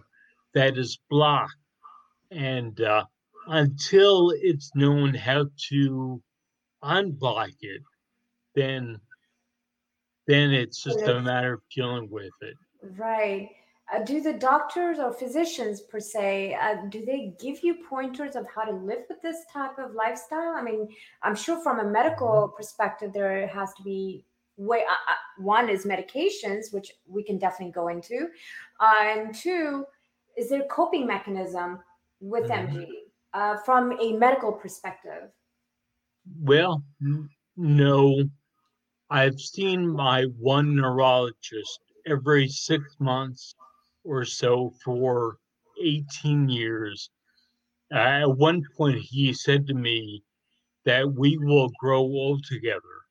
that 0.54 0.78
is 0.78 0.98
blocked. 1.10 1.54
And 2.30 2.80
uh, 2.80 3.04
until 3.46 4.32
it's 4.36 4.70
known 4.74 5.14
how 5.14 5.46
to 5.68 6.22
unblock 6.82 7.54
it, 7.60 7.82
then 8.54 9.00
then 10.30 10.52
it's 10.52 10.82
just 10.82 11.02
a 11.02 11.20
matter 11.20 11.54
of 11.54 11.60
dealing 11.74 12.08
with 12.08 12.30
it. 12.40 12.56
Right. 12.96 13.48
Uh, 13.92 14.04
do 14.04 14.20
the 14.20 14.32
doctors 14.32 14.98
or 15.00 15.12
physicians 15.12 15.80
per 15.80 15.98
se 15.98 16.54
uh, 16.54 16.76
do 16.90 17.04
they 17.04 17.34
give 17.40 17.58
you 17.64 17.74
pointers 17.88 18.36
of 18.36 18.46
how 18.54 18.62
to 18.62 18.70
live 18.70 19.00
with 19.08 19.20
this 19.20 19.38
type 19.52 19.76
of 19.80 19.94
lifestyle 19.94 20.54
i 20.54 20.62
mean 20.62 20.86
i'm 21.24 21.34
sure 21.34 21.60
from 21.60 21.80
a 21.80 21.84
medical 21.84 22.28
mm-hmm. 22.28 22.56
perspective 22.56 23.12
there 23.12 23.48
has 23.48 23.74
to 23.74 23.82
be 23.82 24.24
way 24.56 24.84
uh, 24.88 24.92
uh, 24.92 25.42
one 25.42 25.68
is 25.68 25.86
medications 25.86 26.72
which 26.72 26.92
we 27.08 27.24
can 27.24 27.36
definitely 27.36 27.72
go 27.72 27.88
into 27.88 28.28
uh, 28.78 28.94
and 29.02 29.34
two 29.34 29.84
is 30.36 30.50
there 30.50 30.62
a 30.62 30.68
coping 30.68 31.04
mechanism 31.04 31.80
with 32.20 32.48
mm-hmm. 32.48 32.76
mg 32.76 32.86
uh, 33.34 33.56
from 33.64 33.98
a 34.00 34.12
medical 34.12 34.52
perspective 34.52 35.32
well 36.42 36.80
n- 37.02 37.28
no 37.56 38.22
i've 39.10 39.40
seen 39.40 39.88
my 39.88 40.24
one 40.38 40.76
neurologist 40.76 41.80
every 42.06 42.48
six 42.48 42.96
months 42.98 43.54
or 44.04 44.24
so 44.24 44.72
for 44.84 45.38
18 45.82 46.48
years. 46.48 47.10
Uh, 47.92 47.98
at 47.98 48.36
one 48.36 48.62
point, 48.76 48.98
he 48.98 49.32
said 49.32 49.66
to 49.66 49.74
me 49.74 50.22
that 50.84 51.12
we 51.12 51.36
will 51.38 51.70
grow 51.80 52.00
old 52.00 52.44
together, 52.44 53.04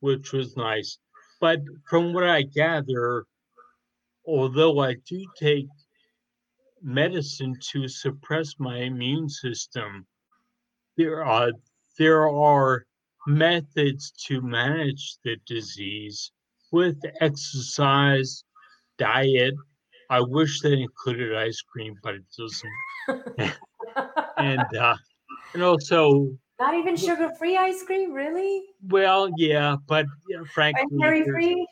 which 0.00 0.32
was 0.32 0.56
nice. 0.56 0.98
But 1.40 1.60
from 1.88 2.12
what 2.12 2.24
I 2.24 2.42
gather, 2.42 3.26
although 4.26 4.80
I 4.80 4.94
do 5.06 5.24
take 5.38 5.66
medicine 6.82 7.56
to 7.72 7.88
suppress 7.88 8.54
my 8.58 8.78
immune 8.78 9.28
system, 9.28 10.06
there 10.96 11.24
are 11.24 11.52
there 11.98 12.28
are 12.28 12.86
methods 13.26 14.12
to 14.26 14.40
manage 14.40 15.16
the 15.24 15.36
disease 15.46 16.32
with 16.70 16.98
exercise, 17.20 18.44
diet, 18.98 19.54
I 20.10 20.20
wish 20.20 20.60
they 20.60 20.80
included 20.82 21.34
ice 21.34 21.60
cream, 21.60 21.94
but 22.02 22.14
it 22.16 22.24
doesn't. 22.36 23.56
and 24.38 24.76
uh, 24.76 24.96
and 25.54 25.62
also 25.62 26.30
not 26.60 26.74
even 26.74 26.96
sugar-free 26.96 27.56
ice 27.56 27.82
cream, 27.82 28.12
really? 28.12 28.62
Well, 28.88 29.30
yeah, 29.36 29.76
but 29.88 30.06
yeah, 30.28 30.42
frankly, 30.54 30.84
there's, 30.98 31.26
free? 31.26 31.66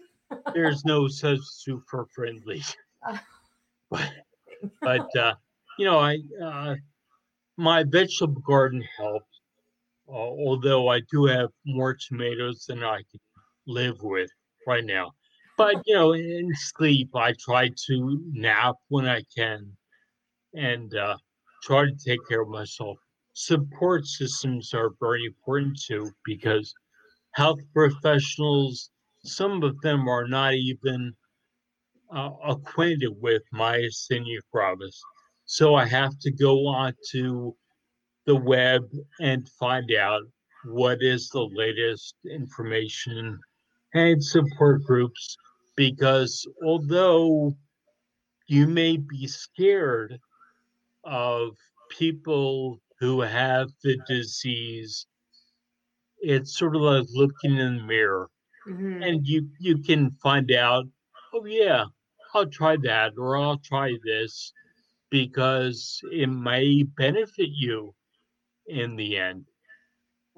there's 0.53 0.85
no 0.85 1.07
substitute 1.23 1.83
for 1.89 2.07
friendly. 2.15 2.63
but 3.91 4.11
but 4.83 5.17
uh, 5.17 5.35
you 5.79 5.85
know, 5.85 5.99
I 5.99 6.19
uh, 6.43 6.77
my 7.57 7.85
vegetable 7.85 8.43
garden 8.43 8.83
helps, 8.99 9.25
uh, 9.25 9.30
although 10.11 10.89
I 10.89 11.01
do 11.11 11.27
have 11.27 11.51
more 11.65 11.95
tomatoes 11.95 12.65
than 12.69 12.83
I 12.83 12.99
can 13.11 13.21
live 13.67 14.03
with 14.03 14.31
right 14.67 14.85
now 14.85 15.13
but 15.61 15.83
you 15.85 15.95
know, 15.95 16.15
in 16.15 16.51
sleep, 16.55 17.15
I 17.15 17.35
try 17.39 17.69
to 17.87 18.19
nap 18.33 18.77
when 18.89 19.07
I 19.07 19.23
can, 19.37 19.77
and 20.55 20.95
uh, 20.95 21.19
try 21.63 21.85
to 21.85 21.95
take 21.95 22.21
care 22.27 22.41
of 22.41 22.49
myself. 22.49 22.97
Support 23.35 24.07
systems 24.07 24.73
are 24.73 24.93
very 25.03 25.27
important 25.27 25.79
too 25.79 26.11
because 26.25 26.73
health 27.35 27.59
professionals, 27.75 28.89
some 29.23 29.63
of 29.63 29.79
them 29.83 30.09
are 30.09 30.27
not 30.27 30.55
even 30.55 31.15
uh, 32.11 32.31
acquainted 32.43 33.13
with 33.21 33.43
myasthenia 33.53 34.41
gravis. 34.51 34.99
So 35.45 35.75
I 35.75 35.85
have 35.85 36.19
to 36.21 36.31
go 36.31 36.67
onto 36.69 37.53
the 38.27 38.37
web 38.37 38.83
and 39.21 39.49
find 39.49 39.93
out 39.93 40.23
what 40.65 40.99
is 41.01 41.29
the 41.31 41.49
latest 41.55 42.15
information 42.31 43.39
and 43.95 44.23
support 44.23 44.85
groups 44.85 45.37
because 45.77 46.47
although 46.63 47.57
you 48.47 48.67
may 48.67 48.97
be 48.97 49.27
scared 49.27 50.19
of 51.05 51.57
people 51.89 52.81
who 52.99 53.21
have 53.21 53.69
the 53.83 53.97
disease, 54.07 55.07
it's 56.21 56.59
sort 56.59 56.77
of 56.77 56.83
like 56.83 57.07
looking 57.15 57.57
in 57.57 57.79
the 57.79 57.83
mirror. 57.85 58.29
Mm-hmm. 58.69 59.03
And 59.03 59.27
you 59.27 59.49
you 59.59 59.79
can 59.79 60.11
find 60.23 60.53
out, 60.53 60.85
oh 61.33 61.47
yeah, 61.47 61.85
I'll 62.35 62.47
try 62.47 62.77
that 62.83 63.13
or 63.17 63.39
I'll 63.39 63.59
try 63.59 63.97
this 64.05 64.53
because 65.09 66.01
it 66.13 66.29
may 66.29 66.83
benefit 66.83 67.49
you 67.49 67.95
in 68.67 68.97
the 68.97 69.17
end 69.17 69.45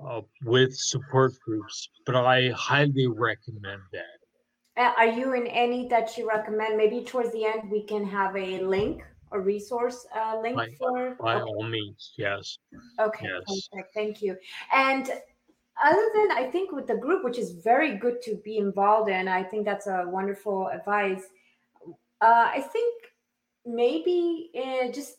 uh, 0.05 0.21
with 0.45 0.75
support 0.75 1.33
groups. 1.45 1.89
But 2.07 2.17
I 2.17 2.51
highly 2.51 3.07
recommend 3.07 3.83
that. 3.93 4.19
Are 4.77 5.07
you 5.07 5.35
in 5.35 5.47
any 5.49 5.87
that 5.89 6.17
you 6.17 6.27
recommend? 6.27 6.77
Maybe 6.77 7.05
towards 7.05 7.33
the 7.33 7.45
end 7.45 7.71
we 7.71 7.83
can 7.83 8.07
have 8.07 8.35
a 8.37 8.61
link 8.61 9.03
a 9.33 9.41
resource 9.41 10.07
uh, 10.15 10.39
link 10.41 10.57
by, 10.57 10.69
for. 10.79 11.17
By 11.21 11.37
okay. 11.37 11.45
all 11.45 11.69
means, 11.69 12.13
yes. 12.17 12.59
Okay, 13.01 13.27
yes. 13.27 13.69
perfect. 13.73 13.95
Thank 13.95 14.23
you. 14.23 14.37
And 14.73 15.11
other 15.83 16.09
than 16.15 16.33
I 16.33 16.49
think 16.53 16.73
with 16.73 16.87
the 16.87 16.97
group, 16.97 17.25
which 17.25 17.39
is 17.39 17.53
very 17.53 17.97
good 17.97 18.23
to 18.23 18.41
be 18.45 18.59
involved 18.59 19.11
in, 19.11 19.29
I 19.29 19.43
think 19.43 19.65
that's 19.65 19.87
a 19.87 20.05
wonderful 20.07 20.69
advice. 20.69 21.23
Uh, 22.21 22.51
I 22.55 22.61
think 22.73 23.05
maybe 23.65 24.51
uh, 24.57 24.93
just 24.93 25.17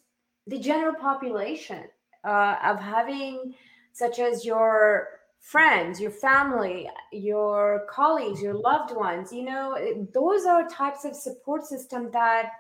the 0.48 0.60
general 0.60 0.95
population 0.95 1.83
uh, 2.24 2.58
of 2.63 2.80
having 2.80 3.56
such 3.92 4.20
as 4.20 4.46
your 4.46 5.20
friends, 5.39 6.00
your 6.00 6.12
family, 6.12 6.89
your 7.12 7.86
colleagues, 7.89 8.42
your 8.42 8.53
loved 8.53 8.96
ones. 8.96 9.32
You 9.32 9.44
know, 9.44 10.08
those 10.13 10.46
are 10.46 10.68
types 10.68 11.06
of 11.06 11.15
support 11.15 11.65
system 11.65 12.10
that 12.12 12.51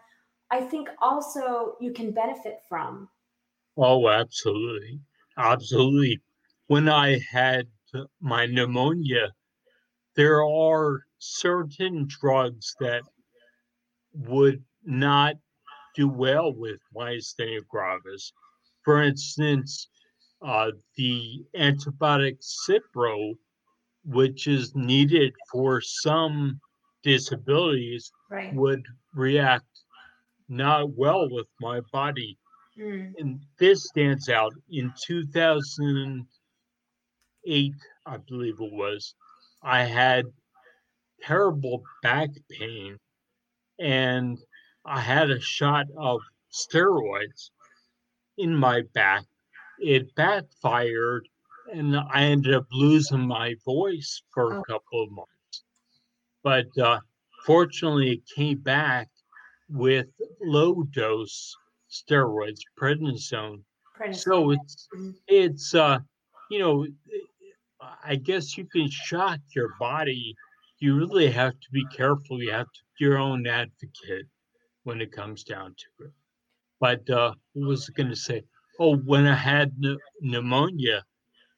I 0.51 0.61
think 0.61 0.89
also 1.01 1.77
you 1.79 1.93
can 1.93 2.11
benefit 2.11 2.59
from. 2.67 3.09
Oh, 3.77 4.07
absolutely. 4.09 4.99
Absolutely. 5.37 6.21
When 6.67 6.89
I 6.89 7.19
had 7.31 7.67
my 8.19 8.45
pneumonia, 8.45 9.31
there 10.15 10.43
are 10.43 11.01
certain 11.19 12.07
drugs 12.07 12.75
that 12.79 13.03
would 14.13 14.63
not 14.83 15.35
do 15.95 16.07
well 16.07 16.53
with 16.53 16.79
myasthenia 16.95 17.65
gravis. 17.67 18.31
For 18.83 19.01
instance, 19.01 19.87
uh, 20.41 20.71
the 20.97 21.45
antibiotic 21.55 22.39
Cipro, 22.41 23.37
which 24.05 24.47
is 24.47 24.75
needed 24.75 25.33
for 25.51 25.79
some 25.81 26.59
disabilities, 27.01 28.11
right. 28.29 28.53
would 28.53 28.85
react 29.13 29.65
not 30.49 30.91
well 30.91 31.29
with 31.29 31.47
my 31.61 31.79
body. 31.91 32.37
Mm. 32.77 33.13
And 33.17 33.39
this 33.59 33.85
stands 33.85 34.27
out 34.29 34.53
in 34.69 34.93
2008, 35.05 37.73
I 38.05 38.17
believe 38.17 38.59
it 38.59 38.73
was. 38.73 39.15
I 39.61 39.83
had 39.83 40.25
terrible 41.21 41.83
back 42.01 42.29
pain 42.49 42.97
and 43.79 44.37
I 44.85 44.99
had 44.99 45.29
a 45.29 45.39
shot 45.39 45.87
of 45.97 46.19
steroids 46.51 47.51
in 48.37 48.55
my 48.55 48.81
back. 48.93 49.25
It 49.79 50.13
backfired 50.15 51.27
and 51.71 51.95
I 51.97 52.23
ended 52.23 52.53
up 52.53 52.67
losing 52.71 53.21
my 53.27 53.55
voice 53.65 54.21
for 54.33 54.53
Oh. 54.53 54.61
a 54.61 54.63
couple 54.65 55.03
of 55.03 55.11
months. 55.11 55.63
But 56.43 56.77
uh, 56.77 56.99
fortunately, 57.45 58.11
it 58.11 58.27
came 58.35 58.59
back 58.59 59.09
with 59.69 60.07
low 60.41 60.83
dose 60.83 61.55
steroids, 61.89 62.59
prednisone. 62.79 63.63
Prednisone. 63.97 64.15
So 64.15 64.51
it's 64.51 64.89
Mhm. 64.93 65.15
it's 65.27 65.73
uh 65.75 65.99
you 66.49 66.59
know 66.59 66.87
I 68.03 68.15
guess 68.15 68.57
you 68.57 68.65
can 68.65 68.89
shock 68.89 69.39
your 69.55 69.69
body. 69.79 70.35
You 70.79 70.95
really 70.97 71.31
have 71.31 71.59
to 71.59 71.71
be 71.71 71.85
careful. 71.87 72.41
You 72.41 72.51
have 72.51 72.71
to 72.71 72.81
be 72.99 73.05
your 73.05 73.17
own 73.17 73.47
advocate 73.47 74.27
when 74.83 75.01
it 75.01 75.11
comes 75.11 75.43
down 75.43 75.75
to 75.75 76.05
it. 76.05 76.13
But 76.85 77.09
uh, 77.09 77.33
what 77.53 77.67
was 77.69 77.89
going 77.89 78.09
to 78.09 78.15
say? 78.27 78.43
Oh, 78.79 78.97
when 78.97 79.25
I 79.27 79.35
had 79.35 79.67
pneu- 79.77 80.01
pneumonia, 80.21 81.05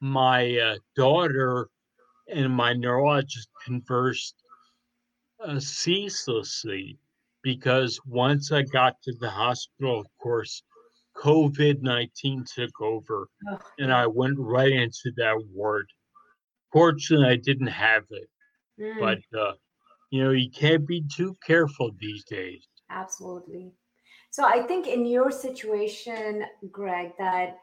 my 0.02 0.58
uh, 0.60 0.78
daughter 0.96 1.70
and 2.30 2.54
my 2.54 2.74
neurologist 2.74 3.50
conversed 3.66 4.36
uh, 5.40 5.60
ceaselessly 5.60 7.00
because 7.42 8.00
once 8.06 8.52
I 8.52 8.64
got 8.64 9.02
to 9.04 9.14
the 9.14 9.30
hospital, 9.30 10.00
of 10.02 10.08
course, 10.22 10.64
COVID 11.16 11.82
19 11.82 12.44
took 12.46 12.82
over 12.82 13.30
and 13.78 13.94
I 13.94 14.08
went 14.08 14.38
right 14.40 14.72
into 14.74 15.12
that 15.18 15.42
ward. 15.54 15.88
Fortunately, 16.74 17.28
I 17.28 17.38
didn't 17.38 17.68
have 17.68 18.06
it, 18.12 18.30
Mm, 18.80 19.00
but 19.00 19.20
uh, 19.38 19.56
you 20.12 20.24
know, 20.24 20.32
you 20.32 20.52
can't 20.52 20.88
be 20.88 21.04
too 21.16 21.36
careful 21.46 21.92
these 22.00 22.26
days. 22.26 22.68
absolutely. 22.90 23.76
So 24.36 24.44
I 24.44 24.64
think 24.64 24.86
in 24.86 25.06
your 25.06 25.32
situation, 25.32 26.44
Greg, 26.70 27.14
that 27.18 27.56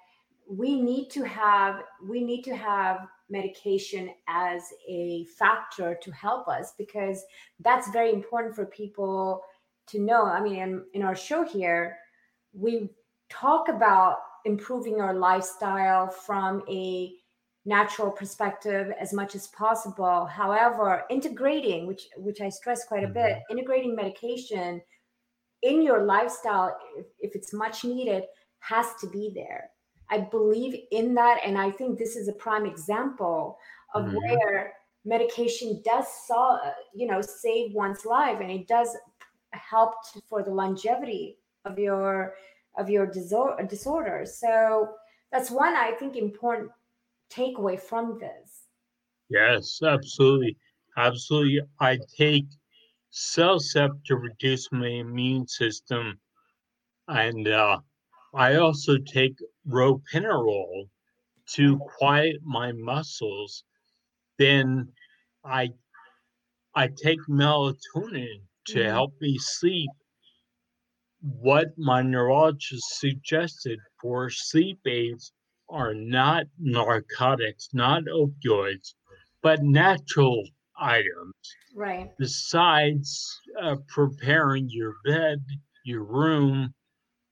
we 0.48 0.80
need 0.80 1.10
to 1.10 1.22
have 1.22 1.82
we 2.08 2.24
need 2.24 2.44
to 2.44 2.56
have 2.56 3.08
medication 3.28 4.08
as 4.26 4.62
a 4.88 5.26
factor 5.38 5.98
to 6.02 6.10
help 6.12 6.48
us 6.48 6.72
because 6.78 7.22
that's 7.60 7.90
very 7.90 8.10
important 8.10 8.54
for 8.54 8.64
people 8.64 9.42
to 9.88 9.98
know. 10.00 10.24
I 10.24 10.40
mean, 10.40 10.56
in, 10.56 10.82
in 10.94 11.02
our 11.02 11.14
show 11.14 11.44
here, 11.44 11.98
we 12.54 12.88
talk 13.28 13.68
about 13.68 14.20
improving 14.46 14.98
our 14.98 15.12
lifestyle 15.12 16.08
from 16.08 16.62
a 16.70 17.12
natural 17.66 18.10
perspective 18.10 18.94
as 18.98 19.12
much 19.12 19.34
as 19.34 19.46
possible. 19.48 20.24
However, 20.24 21.04
integrating, 21.10 21.86
which 21.86 22.08
which 22.16 22.40
I 22.40 22.48
stress 22.48 22.86
quite 22.86 23.04
a 23.04 23.08
mm-hmm. 23.08 23.34
bit, 23.34 23.42
integrating 23.50 23.94
medication 23.94 24.80
in 25.62 25.82
your 25.82 26.02
lifestyle, 26.04 26.76
if, 26.96 27.06
if 27.20 27.34
it's 27.34 27.52
much 27.52 27.84
needed, 27.84 28.24
has 28.60 28.86
to 29.00 29.08
be 29.08 29.32
there. 29.34 29.70
I 30.10 30.18
believe 30.18 30.74
in 30.90 31.14
that, 31.14 31.40
and 31.44 31.56
I 31.56 31.70
think 31.70 31.98
this 31.98 32.16
is 32.16 32.28
a 32.28 32.32
prime 32.34 32.66
example 32.66 33.58
of 33.94 34.04
Mhm. 34.04 34.14
where 34.16 34.74
medication 35.04 35.82
does 35.84 36.06
so, 36.26 36.58
you 36.94 37.06
know 37.06 37.20
save 37.20 37.74
one's 37.74 38.04
life, 38.04 38.38
and 38.40 38.50
it 38.50 38.68
does 38.68 38.96
help 39.52 39.94
to, 40.12 40.20
for 40.28 40.42
the 40.42 40.50
longevity 40.50 41.38
of 41.64 41.78
your 41.78 42.34
of 42.78 42.88
your 42.88 43.06
disor- 43.06 43.68
disorder. 43.68 44.24
So 44.26 44.94
that's 45.30 45.50
one 45.50 45.74
I 45.74 45.92
think 45.92 46.16
important 46.16 46.70
takeaway 47.30 47.80
from 47.80 48.18
this. 48.18 48.66
Yes, 49.28 49.80
absolutely. 49.82 50.56
Absolutely. 50.96 51.60
I 51.80 51.98
take 52.16 52.46
Cellcept 53.12 54.04
to 54.06 54.16
reduce 54.16 54.72
my 54.72 54.88
immune 54.88 55.46
system. 55.46 56.20
And 57.08 57.48
uh, 57.48 57.80
I 58.34 58.56
also 58.56 58.98
take 58.98 59.36
ropinirole 59.68 60.90
to 61.54 61.78
quiet 61.98 62.42
my 62.42 62.72
muscles. 62.72 63.64
Then 64.38 64.94
I 65.44 65.74
I 66.74 66.88
take 66.88 67.20
melatonin 67.30 68.48
to 68.66 68.84
Mhm. 68.84 68.88
help 68.90 69.18
me 69.22 69.38
sleep. 69.38 69.90
What 71.40 71.68
my 71.78 72.02
neurologist 72.02 72.98
suggested 73.00 73.78
for 73.98 74.28
sleep 74.28 74.80
aids 74.86 75.32
are 75.70 75.94
not 75.94 76.44
narcotics, 76.58 77.70
not 77.72 78.04
opioids, 78.04 78.94
but 79.40 79.62
natural 79.62 80.46
items. 80.82 81.34
Right. 81.74 82.10
Besides 82.18 83.40
uh, 83.60 83.76
preparing 83.88 84.68
your 84.68 84.94
bed, 85.04 85.44
your 85.84 86.04
room, 86.04 86.74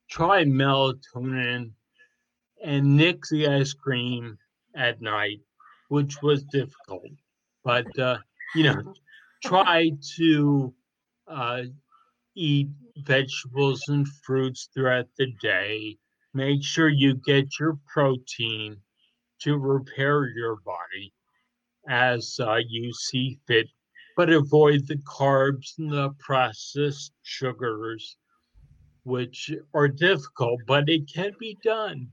try 0.09 0.43
melatonin 0.43 1.71
and 2.63 2.95
nix 2.95 3.29
the 3.29 3.47
ice 3.47 3.73
cream 3.73 4.37
at 4.75 5.01
night, 5.01 5.39
which 5.89 6.21
was 6.21 6.43
difficult. 6.45 7.09
But, 7.63 7.97
uh, 7.99 8.17
you 8.55 8.63
know, 8.63 8.93
try 9.43 9.91
to 10.17 10.73
uh, 11.27 11.63
eat 12.35 12.69
vegetables 12.97 13.83
and 13.87 14.07
fruits 14.23 14.69
throughout 14.73 15.07
the 15.17 15.27
day. 15.41 15.97
Make 16.33 16.63
sure 16.63 16.89
you 16.89 17.15
get 17.15 17.59
your 17.59 17.77
protein 17.91 18.77
to 19.41 19.57
repair 19.57 20.27
your 20.29 20.57
body 20.65 21.13
as 21.87 22.39
uh, 22.39 22.57
you 22.67 22.91
see 22.93 23.37
fit, 23.47 23.67
but 24.15 24.29
avoid 24.29 24.87
the 24.87 24.97
carbs 24.97 25.77
and 25.77 25.91
the 25.91 26.09
processed 26.19 27.13
sugars, 27.23 28.17
which 29.03 29.51
are 29.73 29.87
difficult, 29.87 30.59
but 30.67 30.89
it 30.89 31.11
can 31.11 31.31
be 31.39 31.57
done. 31.63 32.07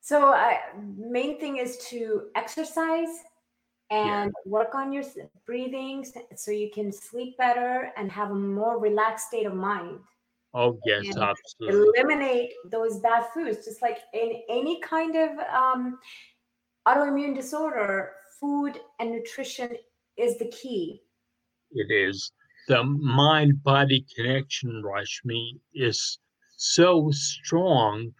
So, 0.00 0.28
I, 0.28 0.60
main 0.96 1.38
thing 1.38 1.58
is 1.58 1.78
to 1.90 2.28
exercise 2.34 3.08
and 3.90 4.32
work 4.44 4.74
on 4.74 4.92
your 4.92 5.04
breathing 5.46 6.04
so 6.36 6.50
you 6.50 6.70
can 6.70 6.92
sleep 6.92 7.36
better 7.38 7.90
and 7.96 8.10
have 8.12 8.30
a 8.30 8.34
more 8.34 8.78
relaxed 8.78 9.28
state 9.28 9.46
of 9.46 9.54
mind. 9.54 9.98
Oh, 10.54 10.78
yes, 10.84 11.04
And 11.06 11.18
absolutely. 11.18 12.00
Eliminate 12.00 12.52
those 12.70 13.00
bad 13.00 13.26
foods, 13.34 13.64
just 13.64 13.82
like 13.82 13.98
in 14.12 14.42
any 14.48 14.80
kind 14.80 15.14
of 15.16 15.38
um, 15.52 15.98
autoimmune 16.86 17.34
disorder, 17.34 18.12
food 18.40 18.80
and 18.98 19.10
nutrition 19.10 19.76
is 20.16 20.38
the 20.38 20.48
key. 20.48 21.02
It 21.72 21.90
is. 21.90 22.32
The 22.68 22.84
mind 22.84 23.62
body 23.62 24.04
connection, 24.14 24.82
Rashmi, 24.84 25.60
is 25.74 26.18
so 26.56 27.10
strong 27.12 28.12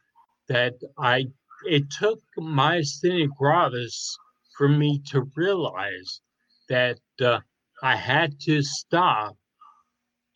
that 0.48 0.74
I 0.98 1.26
it 1.66 1.90
took 1.90 2.20
myasthenia 2.38 3.28
gravis 3.37 4.16
for 4.57 4.68
me 4.68 5.00
to 5.11 5.28
realize 5.35 6.20
that 6.68 7.00
uh, 7.20 7.40
I 7.83 7.96
had 7.96 8.38
to 8.42 8.62
stop 8.62 9.37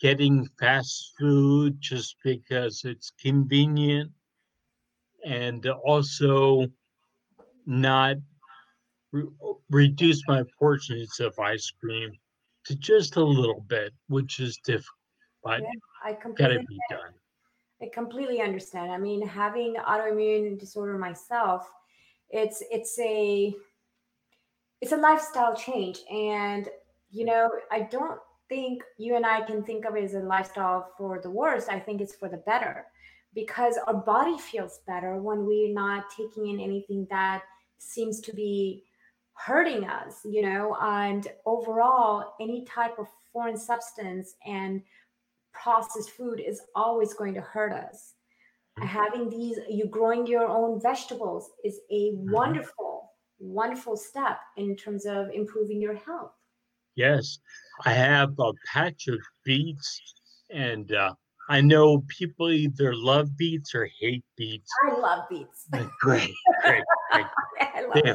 getting 0.00 0.48
fast 0.58 1.12
food 1.18 1.76
just 1.80 2.16
because 2.24 2.84
it's 2.84 3.12
convenient 3.22 4.10
and 5.24 5.64
also 5.66 6.66
not 7.66 8.16
re- 9.12 9.28
reduce 9.70 10.26
my 10.26 10.44
portions 10.58 11.20
of 11.20 11.38
ice 11.38 11.70
cream 11.70 12.12
to 12.66 12.76
just 12.76 13.16
a 13.16 13.24
little 13.24 13.60
bit, 13.68 13.92
which 14.08 14.40
is 14.40 14.56
difficult, 14.64 14.98
but 15.44 15.60
Yeah, 15.60 15.68
I 16.04 16.12
gotta 16.12 16.22
completely 16.22 16.66
be 16.68 16.80
done. 16.90 17.12
I 17.80 17.88
completely 17.92 18.40
understand. 18.40 18.92
I 18.92 18.98
mean, 18.98 19.26
having 19.26 19.74
autoimmune 19.74 20.58
disorder 20.58 20.96
myself, 20.98 21.68
it's 22.30 22.62
it's 22.70 22.98
a 23.00 23.54
it's 24.80 24.92
a 24.92 24.96
lifestyle 24.96 25.54
change, 25.54 26.00
and 26.10 26.68
you 27.10 27.24
know, 27.24 27.50
I 27.70 27.80
don't 27.80 28.20
think 28.48 28.82
you 28.98 29.16
and 29.16 29.26
I 29.26 29.42
can 29.42 29.64
think 29.64 29.84
of 29.84 29.96
it 29.96 30.04
as 30.04 30.14
a 30.14 30.20
lifestyle 30.20 30.92
for 30.96 31.20
the 31.20 31.30
worse. 31.30 31.68
I 31.68 31.78
think 31.80 32.00
it's 32.00 32.14
for 32.14 32.28
the 32.28 32.38
better 32.38 32.86
because 33.34 33.78
our 33.86 33.94
body 33.94 34.38
feels 34.38 34.80
better 34.86 35.20
when 35.20 35.46
we're 35.46 35.72
not 35.72 36.04
taking 36.10 36.48
in 36.48 36.60
anything 36.60 37.06
that 37.10 37.42
seems 37.78 38.20
to 38.20 38.32
be 38.32 38.84
hurting 39.34 39.84
us, 39.84 40.20
you 40.24 40.42
know, 40.42 40.76
and 40.80 41.26
overall, 41.46 42.34
any 42.40 42.64
type 42.64 42.98
of 42.98 43.06
foreign 43.32 43.56
substance 43.56 44.34
and 44.46 44.82
processed 45.52 46.10
food 46.10 46.40
is 46.40 46.60
always 46.74 47.14
going 47.14 47.34
to 47.34 47.40
hurt 47.40 47.72
us. 47.72 48.14
mm-hmm. 48.78 48.88
having 48.88 49.28
these 49.28 49.58
you 49.68 49.86
growing 49.86 50.26
your 50.26 50.46
own 50.46 50.80
vegetables 50.80 51.50
is 51.64 51.80
a 51.90 52.12
mm-hmm. 52.12 52.32
wonderful 52.32 53.12
wonderful 53.38 53.96
step 53.96 54.38
in 54.56 54.76
terms 54.76 55.04
of 55.04 55.28
improving 55.30 55.80
your 55.80 55.94
health 55.94 56.32
yes 56.94 57.38
i 57.84 57.92
have 57.92 58.30
a 58.38 58.52
patch 58.72 59.08
of 59.08 59.18
beets 59.44 60.00
and 60.50 60.92
uh, 60.92 61.12
i 61.48 61.60
know 61.60 62.02
people 62.08 62.50
either 62.50 62.94
love 62.94 63.36
beets 63.36 63.74
or 63.74 63.88
hate 64.00 64.24
beets 64.36 64.70
i 64.88 64.98
love 64.98 65.28
beets 65.28 65.66
great 66.00 66.30
great, 66.62 66.84
great. 67.12 67.26
they, 67.94 68.14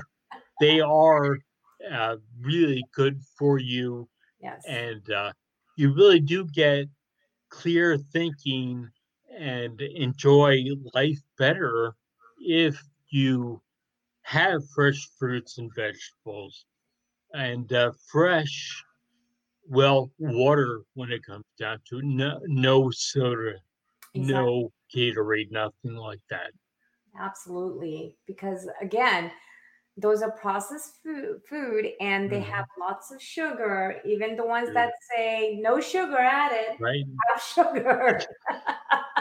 they, 0.60 0.80
are 0.82 1.38
uh, 1.92 2.16
really 2.42 2.84
good 2.96 3.22
for 3.38 3.60
you 3.60 4.08
yes 4.42 4.64
and 4.68 5.10
uh, 5.12 5.32
you 5.78 5.94
really 5.94 6.20
do 6.20 6.46
get 6.46 6.88
clear 7.50 7.98
thinking 7.98 8.90
and 9.38 9.80
enjoy 9.82 10.64
life 10.94 11.20
better 11.38 11.94
if 12.40 12.82
you 13.10 13.62
have 14.24 14.62
fresh 14.76 15.08
fruits 15.18 15.58
and 15.58 15.72
vegetables 15.76 16.66
and 17.34 17.72
uh, 17.74 17.92
fresh 18.12 18.84
well 19.70 20.10
water 20.18 20.82
when 20.96 21.12
it 21.12 21.24
comes 21.24 21.46
down 21.60 21.78
to 21.88 22.02
no, 22.02 22.40
no 22.46 22.90
soda 22.92 23.54
exactly. 24.14 24.34
no 24.34 24.72
gatorade 24.94 25.52
nothing 25.52 25.96
like 25.96 26.22
that 26.30 26.52
absolutely 27.20 28.16
because 28.26 28.68
again 28.82 29.32
those 29.98 30.22
are 30.22 30.32
processed 30.32 31.00
food, 31.04 31.42
food 31.50 31.88
and 32.00 32.30
they 32.30 32.40
mm-hmm. 32.40 32.52
have 32.52 32.66
lots 32.80 33.12
of 33.12 33.22
sugar 33.22 34.00
even 34.06 34.36
the 34.36 34.46
ones 34.46 34.70
that 34.74 34.92
say 35.16 35.60
no 35.62 35.82
sugar 35.82 36.18
added 36.18 36.78
right. 36.80 37.04
have 37.30 37.42
sugar. 37.42 38.22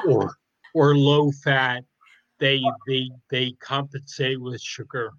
Or 0.07 0.37
or 0.75 0.95
low 0.95 1.31
fat 1.43 1.83
they 2.39 2.63
they 2.87 3.09
they 3.31 3.53
compensate 3.61 4.39
with 4.39 4.61
sugar. 4.61 5.13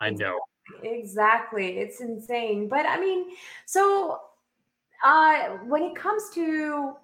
I 0.00 0.10
know. 0.10 0.36
exactly 0.82 1.78
it's 1.78 2.00
insane 2.00 2.68
but 2.68 2.84
i 2.86 3.00
mean 3.00 3.30
so 3.66 4.20
uh 5.04 5.48
when 5.64 5.82
it 5.82 5.94
comes 5.94 6.28
to 6.34 6.94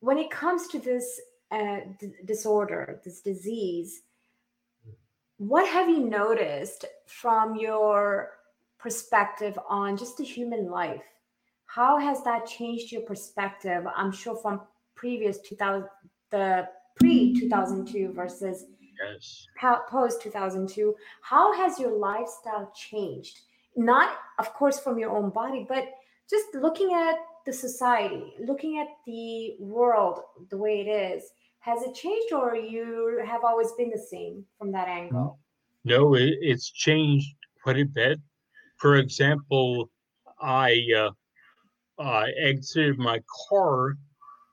when 0.00 0.18
it 0.18 0.30
comes 0.30 0.68
to 0.68 0.78
this 0.78 1.20
uh, 1.50 1.80
d- 1.98 2.12
disorder 2.24 3.00
this 3.04 3.20
disease 3.20 4.02
what 5.38 5.68
have 5.68 5.88
you 5.88 6.00
noticed 6.00 6.84
from 7.06 7.56
your 7.56 8.32
perspective 8.78 9.58
on 9.68 9.96
just 9.96 10.18
the 10.18 10.24
human 10.24 10.68
life? 10.68 11.02
How 11.66 11.98
has 11.98 12.22
that 12.24 12.46
changed 12.46 12.92
your 12.92 13.02
perspective? 13.02 13.84
I'm 13.96 14.12
sure 14.12 14.36
from 14.36 14.60
previous 14.94 15.38
2000 15.38 15.88
the 16.30 16.68
pre 16.98 17.38
2002 17.38 18.12
versus 18.12 18.64
yes. 19.00 19.46
post 19.88 20.20
2002 20.20 20.94
how 21.22 21.54
has 21.54 21.78
your 21.78 21.96
lifestyle 21.96 22.72
changed? 22.74 23.38
Not 23.76 24.16
of 24.38 24.52
course 24.52 24.80
from 24.80 24.98
your 24.98 25.16
own 25.16 25.30
body 25.30 25.64
but 25.68 25.84
just 26.28 26.46
looking 26.54 26.92
at 26.94 27.14
the 27.46 27.52
society 27.52 28.34
looking 28.40 28.80
at 28.80 28.88
the 29.06 29.54
world 29.60 30.20
the 30.50 30.56
way 30.58 30.80
it 30.80 30.90
is 30.90 31.30
has 31.60 31.82
it 31.82 31.94
changed 31.94 32.32
or 32.32 32.54
you 32.56 33.22
have 33.26 33.44
always 33.44 33.72
been 33.72 33.90
the 33.90 34.06
same 34.10 34.44
from 34.58 34.72
that 34.72 34.88
angle 34.88 35.38
no 35.84 36.14
it, 36.14 36.34
it's 36.40 36.70
changed 36.70 37.34
quite 37.62 37.78
a 37.78 37.84
bit 37.84 38.18
for 38.78 38.96
example 38.96 39.90
i 40.40 40.78
uh, 40.96 41.10
uh, 41.98 42.26
exited 42.40 42.98
my 42.98 43.20
car 43.48 43.94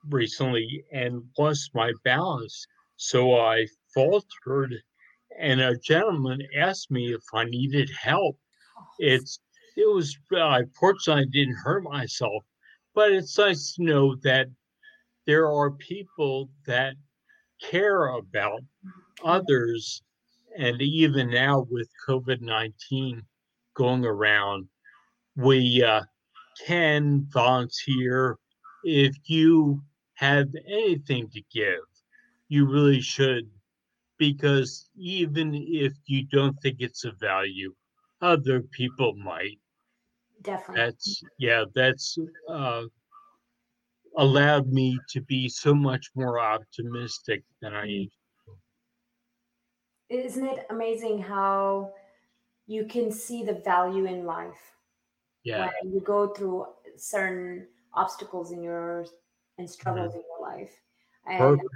recently 0.10 0.84
and 0.91 1.24
lost 1.38 1.72
my 1.74 1.91
balance. 2.04 2.65
So 2.98 3.38
I 3.38 3.68
faltered, 3.94 4.76
and 5.39 5.62
a 5.62 5.78
gentleman 5.78 6.39
asked 6.58 6.91
me 6.91 7.13
if 7.13 7.24
I 7.34 7.46
needed 7.46 7.89
help. 8.00 8.38
It's 9.00 9.39
it 9.78 9.94
was 9.94 10.18
uh, 10.36 10.62
fortunately 10.80 11.24
I 11.24 11.26
didn't 11.32 11.58
hurt 11.63 11.84
myself, 11.84 12.44
but 12.94 13.12
it's 13.12 13.38
nice 13.38 13.74
to 13.76 13.84
know 13.84 14.15
that 14.24 14.48
there 15.25 15.47
are 15.47 15.71
people 15.71 16.49
that 16.65 16.95
care 17.61 18.07
about 18.07 18.61
others, 19.23 20.03
and 20.57 20.81
even 20.81 21.29
now 21.29 21.65
with 21.69 21.89
COVID 22.07 22.41
nineteen 22.41 23.23
going 23.75 24.05
around, 24.05 24.67
we 25.35 25.83
uh, 25.83 26.01
can 26.65 27.25
volunteer 27.31 28.38
if 28.83 29.15
you 29.25 29.81
have 30.13 30.47
anything 30.67 31.29
to 31.31 31.41
give, 31.53 31.83
you 32.47 32.65
really 32.65 33.01
should, 33.01 33.49
because 34.17 34.89
even 34.95 35.53
if 35.53 35.93
you 36.05 36.25
don't 36.27 36.55
think 36.61 36.77
it's 36.79 37.03
of 37.03 37.19
value, 37.19 37.73
other 38.21 38.61
people 38.61 39.13
might. 39.15 39.59
Definitely. 40.41 40.75
That's 40.75 41.23
yeah. 41.39 41.65
That's 41.73 42.17
uh, 42.47 42.83
allowed 44.17 44.67
me 44.67 44.97
to 45.10 45.21
be 45.21 45.49
so 45.49 45.73
much 45.73 46.12
more 46.15 46.39
optimistic 46.39 47.43
than 47.62 47.73
I 47.73 47.86
used. 47.86 48.15
To. 50.10 50.17
Isn't 50.17 50.45
it 50.45 50.65
amazing 50.69 51.21
how 51.21 51.91
you 52.67 52.86
can 52.86 53.12
see 53.12 53.43
the 53.43 53.62
value 53.65 54.06
in 54.06 54.25
life? 54.25 54.75
Yeah. 55.43 55.69
When 55.82 55.93
you 55.93 56.01
go 56.01 56.30
through 56.30 56.67
certain 56.97 57.67
obstacles 57.93 58.51
in 58.51 58.62
your 58.62 59.06
and 59.58 59.69
struggles 59.69 60.10
mm-hmm. 60.10 60.19
in 60.19 60.23
your 60.38 60.49
life. 60.49 60.82
And 61.28 61.39
Perfect. 61.39 61.69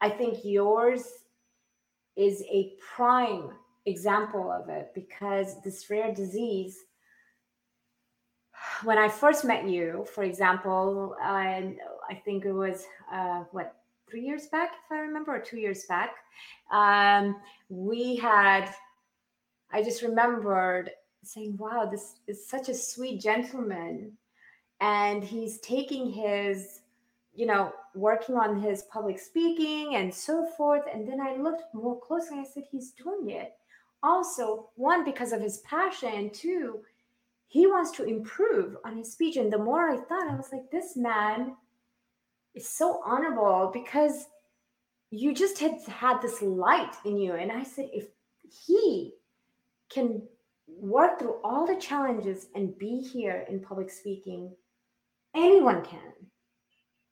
I 0.00 0.10
think 0.10 0.44
yours 0.44 1.06
is 2.16 2.42
a 2.50 2.72
prime 2.94 3.50
example 3.86 4.50
of 4.50 4.68
it 4.68 4.92
because 4.94 5.60
this 5.62 5.88
rare 5.90 6.14
disease 6.14 6.78
when 8.84 8.98
I 8.98 9.08
first 9.08 9.44
met 9.44 9.68
you, 9.68 10.06
for 10.14 10.24
example, 10.24 11.16
I, 11.20 11.76
I 12.10 12.14
think 12.14 12.44
it 12.44 12.52
was 12.52 12.86
uh, 13.12 13.44
what 13.52 13.76
three 14.10 14.22
years 14.22 14.46
back, 14.46 14.72
if 14.84 14.92
I 14.92 14.98
remember, 14.98 15.34
or 15.34 15.40
two 15.40 15.58
years 15.58 15.84
back, 15.84 16.10
um, 16.72 17.36
we 17.68 18.16
had. 18.16 18.68
I 19.74 19.82
just 19.82 20.02
remembered 20.02 20.90
saying, 21.22 21.56
"Wow, 21.56 21.88
this 21.90 22.16
is 22.26 22.46
such 22.46 22.68
a 22.68 22.74
sweet 22.74 23.20
gentleman," 23.20 24.12
and 24.80 25.24
he's 25.24 25.58
taking 25.60 26.10
his 26.10 26.82
you 27.34 27.46
know, 27.46 27.72
working 27.94 28.36
on 28.36 28.60
his 28.60 28.82
public 28.82 29.18
speaking 29.18 29.96
and 29.96 30.12
so 30.12 30.46
forth. 30.56 30.82
And 30.92 31.08
then 31.08 31.20
I 31.20 31.36
looked 31.36 31.74
more 31.74 31.98
closely. 31.98 32.38
I 32.38 32.44
said, 32.44 32.64
he's 32.70 32.92
doing 32.92 33.30
it. 33.30 33.54
Also, 34.02 34.68
one, 34.74 35.04
because 35.04 35.32
of 35.32 35.40
his 35.40 35.58
passion, 35.58 36.30
two, 36.30 36.80
he 37.52 37.66
wants 37.66 37.90
to 37.90 38.04
improve 38.04 38.78
on 38.82 38.96
his 38.96 39.12
speech. 39.12 39.36
And 39.36 39.52
the 39.52 39.58
more 39.58 39.90
I 39.90 39.98
thought, 39.98 40.26
I 40.26 40.34
was 40.34 40.48
like, 40.50 40.70
this 40.70 40.96
man 40.96 41.54
is 42.54 42.66
so 42.66 43.02
honorable 43.04 43.70
because 43.74 44.24
you 45.10 45.34
just 45.34 45.58
had 45.58 45.78
had 45.86 46.22
this 46.22 46.40
light 46.40 46.94
in 47.04 47.18
you. 47.18 47.34
And 47.34 47.52
I 47.52 47.62
said, 47.62 47.90
if 47.92 48.06
he 48.66 49.12
can 49.92 50.22
work 50.66 51.18
through 51.18 51.42
all 51.44 51.66
the 51.66 51.76
challenges 51.76 52.46
and 52.54 52.78
be 52.78 53.00
here 53.00 53.44
in 53.50 53.60
public 53.60 53.90
speaking, 53.90 54.56
anyone 55.36 55.84
can. 55.84 56.14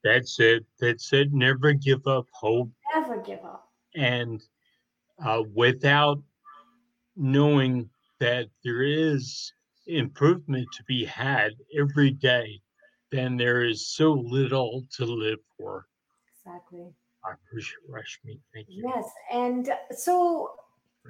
That's 0.03 0.41
it. 0.41 0.65
That's 0.81 1.13
it. 1.13 1.35
Never 1.35 1.75
give 1.75 2.07
up 2.07 2.27
hope. 2.33 2.71
Never 2.95 3.21
give 3.21 3.45
up. 3.45 3.69
And 3.95 4.43
uh, 5.23 5.43
without 5.55 6.23
knowing 7.15 7.91
that 8.21 8.47
there 8.65 8.81
is 8.81 9.53
improvement 9.99 10.69
to 10.77 10.85
be 10.85 11.05
had 11.05 11.53
every 11.79 12.11
day, 12.11 12.61
then 13.11 13.37
there 13.37 13.65
is 13.65 13.89
so 13.89 14.13
little 14.13 14.85
to 14.97 15.05
live 15.05 15.39
for. 15.57 15.87
Exactly. 16.47 16.87
I 17.25 17.33
appreciate 17.33 17.91
Rashmi. 17.91 18.39
Thank 18.55 18.69
you. 18.69 18.91
Yes. 18.95 19.05
And 19.33 19.71
so, 19.91 20.53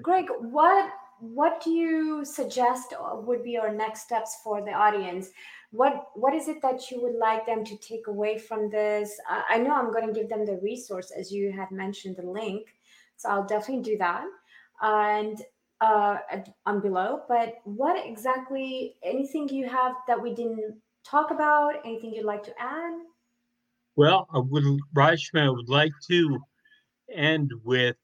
Greg, 0.02 0.26
what 0.40 0.90
what 1.20 1.62
do 1.62 1.70
you 1.70 2.24
suggest 2.24 2.94
would 3.12 3.44
be 3.44 3.58
our 3.58 3.72
next 3.72 4.02
steps 4.02 4.38
for 4.42 4.62
the 4.62 4.72
audience? 4.72 5.30
what 5.70 6.08
what 6.14 6.34
is 6.34 6.48
it 6.48 6.60
that 6.62 6.90
you 6.90 7.00
would 7.00 7.14
like 7.14 7.46
them 7.46 7.64
to 7.64 7.76
take 7.78 8.06
away 8.08 8.38
from 8.38 8.68
this 8.70 9.18
i, 9.28 9.54
I 9.54 9.58
know 9.58 9.72
i'm 9.72 9.92
going 9.92 10.06
to 10.06 10.12
give 10.12 10.28
them 10.28 10.44
the 10.44 10.60
resource 10.62 11.10
as 11.10 11.32
you 11.32 11.52
had 11.52 11.70
mentioned 11.70 12.16
the 12.16 12.28
link 12.28 12.66
so 13.16 13.28
i'll 13.28 13.46
definitely 13.46 13.84
do 13.84 13.98
that 13.98 14.24
and 14.82 15.40
uh, 15.80 16.18
on 16.66 16.80
below 16.80 17.22
but 17.28 17.54
what 17.64 18.04
exactly 18.06 18.96
anything 19.02 19.48
you 19.48 19.68
have 19.68 19.94
that 20.06 20.20
we 20.20 20.34
didn't 20.34 20.76
talk 21.04 21.30
about 21.30 21.74
anything 21.84 22.12
you'd 22.12 22.24
like 22.24 22.42
to 22.42 22.52
add 22.60 22.92
well 23.96 24.28
i 24.34 24.38
would 24.38 24.64
rashmi 24.94 25.40
i 25.40 25.48
would 25.48 25.68
like 25.68 25.92
to 26.06 26.38
end 27.14 27.50
with 27.64 27.96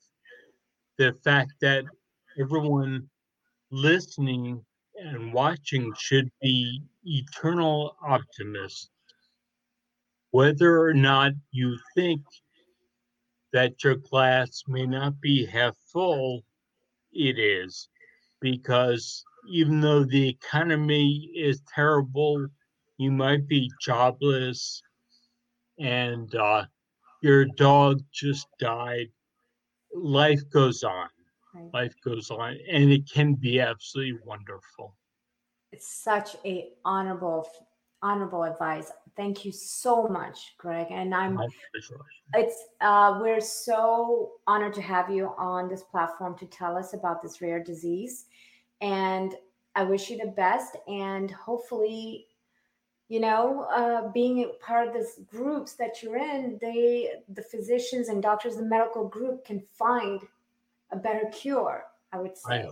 the 0.99 1.13
fact 1.25 1.53
that 1.61 1.85
everyone 2.41 3.09
listening 3.71 4.65
and 4.99 5.33
watching 5.33 5.93
should 5.99 6.31
be 6.41 6.83
eternal 7.05 7.97
optimists. 8.03 8.91
Whether 10.31 10.83
or 10.83 10.95
not 10.95 11.33
you 11.51 11.79
think 11.95 12.23
that 13.53 13.83
your 13.85 13.97
glass 13.97 14.63
may 14.67 14.87
not 14.87 15.21
be 15.21 15.47
half 15.47 15.77
full, 15.93 16.43
it 17.17 17.39
is. 17.39 17.89
Because 18.41 19.25
even 19.49 19.81
though 19.81 20.05
the 20.05 20.29
economy 20.29 21.31
is 21.35 21.63
terrible, 21.73 22.47
you 22.99 23.11
might 23.11 23.47
be 23.49 23.71
jobless, 23.81 24.83
and 25.79 26.35
uh, 26.35 26.65
your 27.23 27.45
dog 27.45 28.03
just 28.13 28.47
died. 28.59 29.09
Life 29.95 30.43
goes 30.51 30.83
on. 30.83 31.09
Right. 31.55 31.73
Life 31.73 31.95
goes 32.05 32.31
on, 32.31 32.59
and 32.71 32.91
it 32.91 33.11
can 33.11 33.35
be 33.35 33.61
absolutely 33.61 34.19
wonderful. 34.25 34.97
It's 35.73 35.89
such 35.89 36.37
a 36.45 36.71
honorable 36.85 37.49
honorable 38.03 38.45
advice. 38.45 38.91
Thank 39.17 39.45
you 39.45 39.53
so 39.53 40.07
much, 40.09 40.55
Greg. 40.59 40.89
And 40.91 41.15
I'm 41.15 41.39
it's 42.35 42.65
uh, 42.81 43.19
we're 43.21 43.41
so 43.41 44.33
honored 44.47 44.75
to 44.75 44.83
have 44.83 45.11
you 45.11 45.33
on 45.39 45.69
this 45.69 45.83
platform 45.83 46.37
to 46.39 46.47
tell 46.47 46.77
us 46.77 46.93
about 46.93 47.23
this 47.23 47.41
rare 47.41 47.63
disease. 47.63 48.27
And 48.81 49.35
I 49.75 49.85
wish 49.85 50.11
you 50.11 50.17
the 50.19 50.33
best 50.33 50.77
and 50.89 51.31
hopefully 51.31 52.27
you 53.09 53.21
know 53.21 53.67
uh, 53.75 54.11
being 54.13 54.51
part 54.61 54.89
of 54.89 54.95
this 54.95 55.21
groups 55.27 55.75
that 55.75 56.03
you're 56.03 56.17
in 56.17 56.59
they 56.61 57.11
the 57.29 57.43
physicians 57.43 58.09
and 58.09 58.23
doctors 58.23 58.57
the 58.57 58.63
medical 58.63 59.07
group 59.07 59.45
can 59.45 59.63
find 59.79 60.21
a 60.91 60.97
better 60.97 61.31
cure 61.33 61.85
i 62.13 62.19
would 62.19 62.37
say 62.37 62.69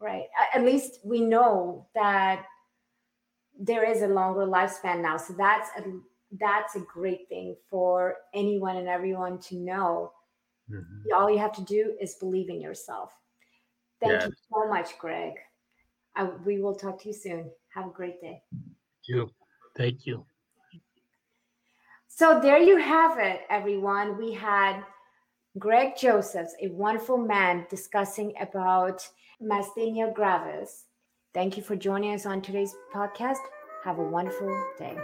right 0.00 0.24
at 0.54 0.64
least 0.64 1.00
we 1.04 1.20
know 1.20 1.86
that 1.94 2.46
there 3.62 3.88
is 3.88 4.02
a 4.02 4.08
longer 4.08 4.44
lifespan 4.44 5.00
now. 5.00 5.16
So 5.16 5.32
that's 5.34 5.70
a 5.78 5.82
that's 6.40 6.74
a 6.76 6.80
great 6.80 7.28
thing 7.28 7.54
for 7.70 8.16
anyone 8.34 8.76
and 8.76 8.88
everyone 8.88 9.38
to 9.38 9.56
know. 9.56 10.12
Mm-hmm. 10.70 11.14
All 11.14 11.30
you 11.30 11.38
have 11.38 11.52
to 11.52 11.62
do 11.62 11.94
is 12.00 12.14
believe 12.14 12.48
in 12.48 12.60
yourself. 12.60 13.12
Thank 14.00 14.24
you 14.24 14.32
so 14.52 14.68
much, 14.68 14.98
Greg. 14.98 15.34
I, 16.16 16.24
we 16.44 16.60
will 16.60 16.74
talk 16.74 17.00
to 17.02 17.08
you 17.08 17.14
soon. 17.14 17.50
Have 17.74 17.86
a 17.86 17.90
great 17.90 18.20
day. 18.20 18.42
Thank 18.50 19.08
you. 19.08 19.30
Thank 19.76 20.06
you. 20.06 20.26
So 22.08 22.40
there 22.40 22.58
you 22.58 22.78
have 22.78 23.18
it, 23.18 23.42
everyone. 23.48 24.18
We 24.18 24.32
had 24.32 24.82
Greg 25.58 25.96
Josephs, 25.96 26.54
a 26.60 26.68
wonderful 26.68 27.18
man, 27.18 27.66
discussing 27.70 28.32
about 28.40 29.06
myasthenia 29.40 30.14
gravis 30.14 30.84
Thank 31.34 31.56
you 31.56 31.62
for 31.62 31.76
joining 31.76 32.12
us 32.14 32.26
on 32.26 32.42
today's 32.42 32.76
podcast. 32.94 33.38
Have 33.84 33.98
a 33.98 34.02
wonderful 34.02 34.48
day. 34.78 34.96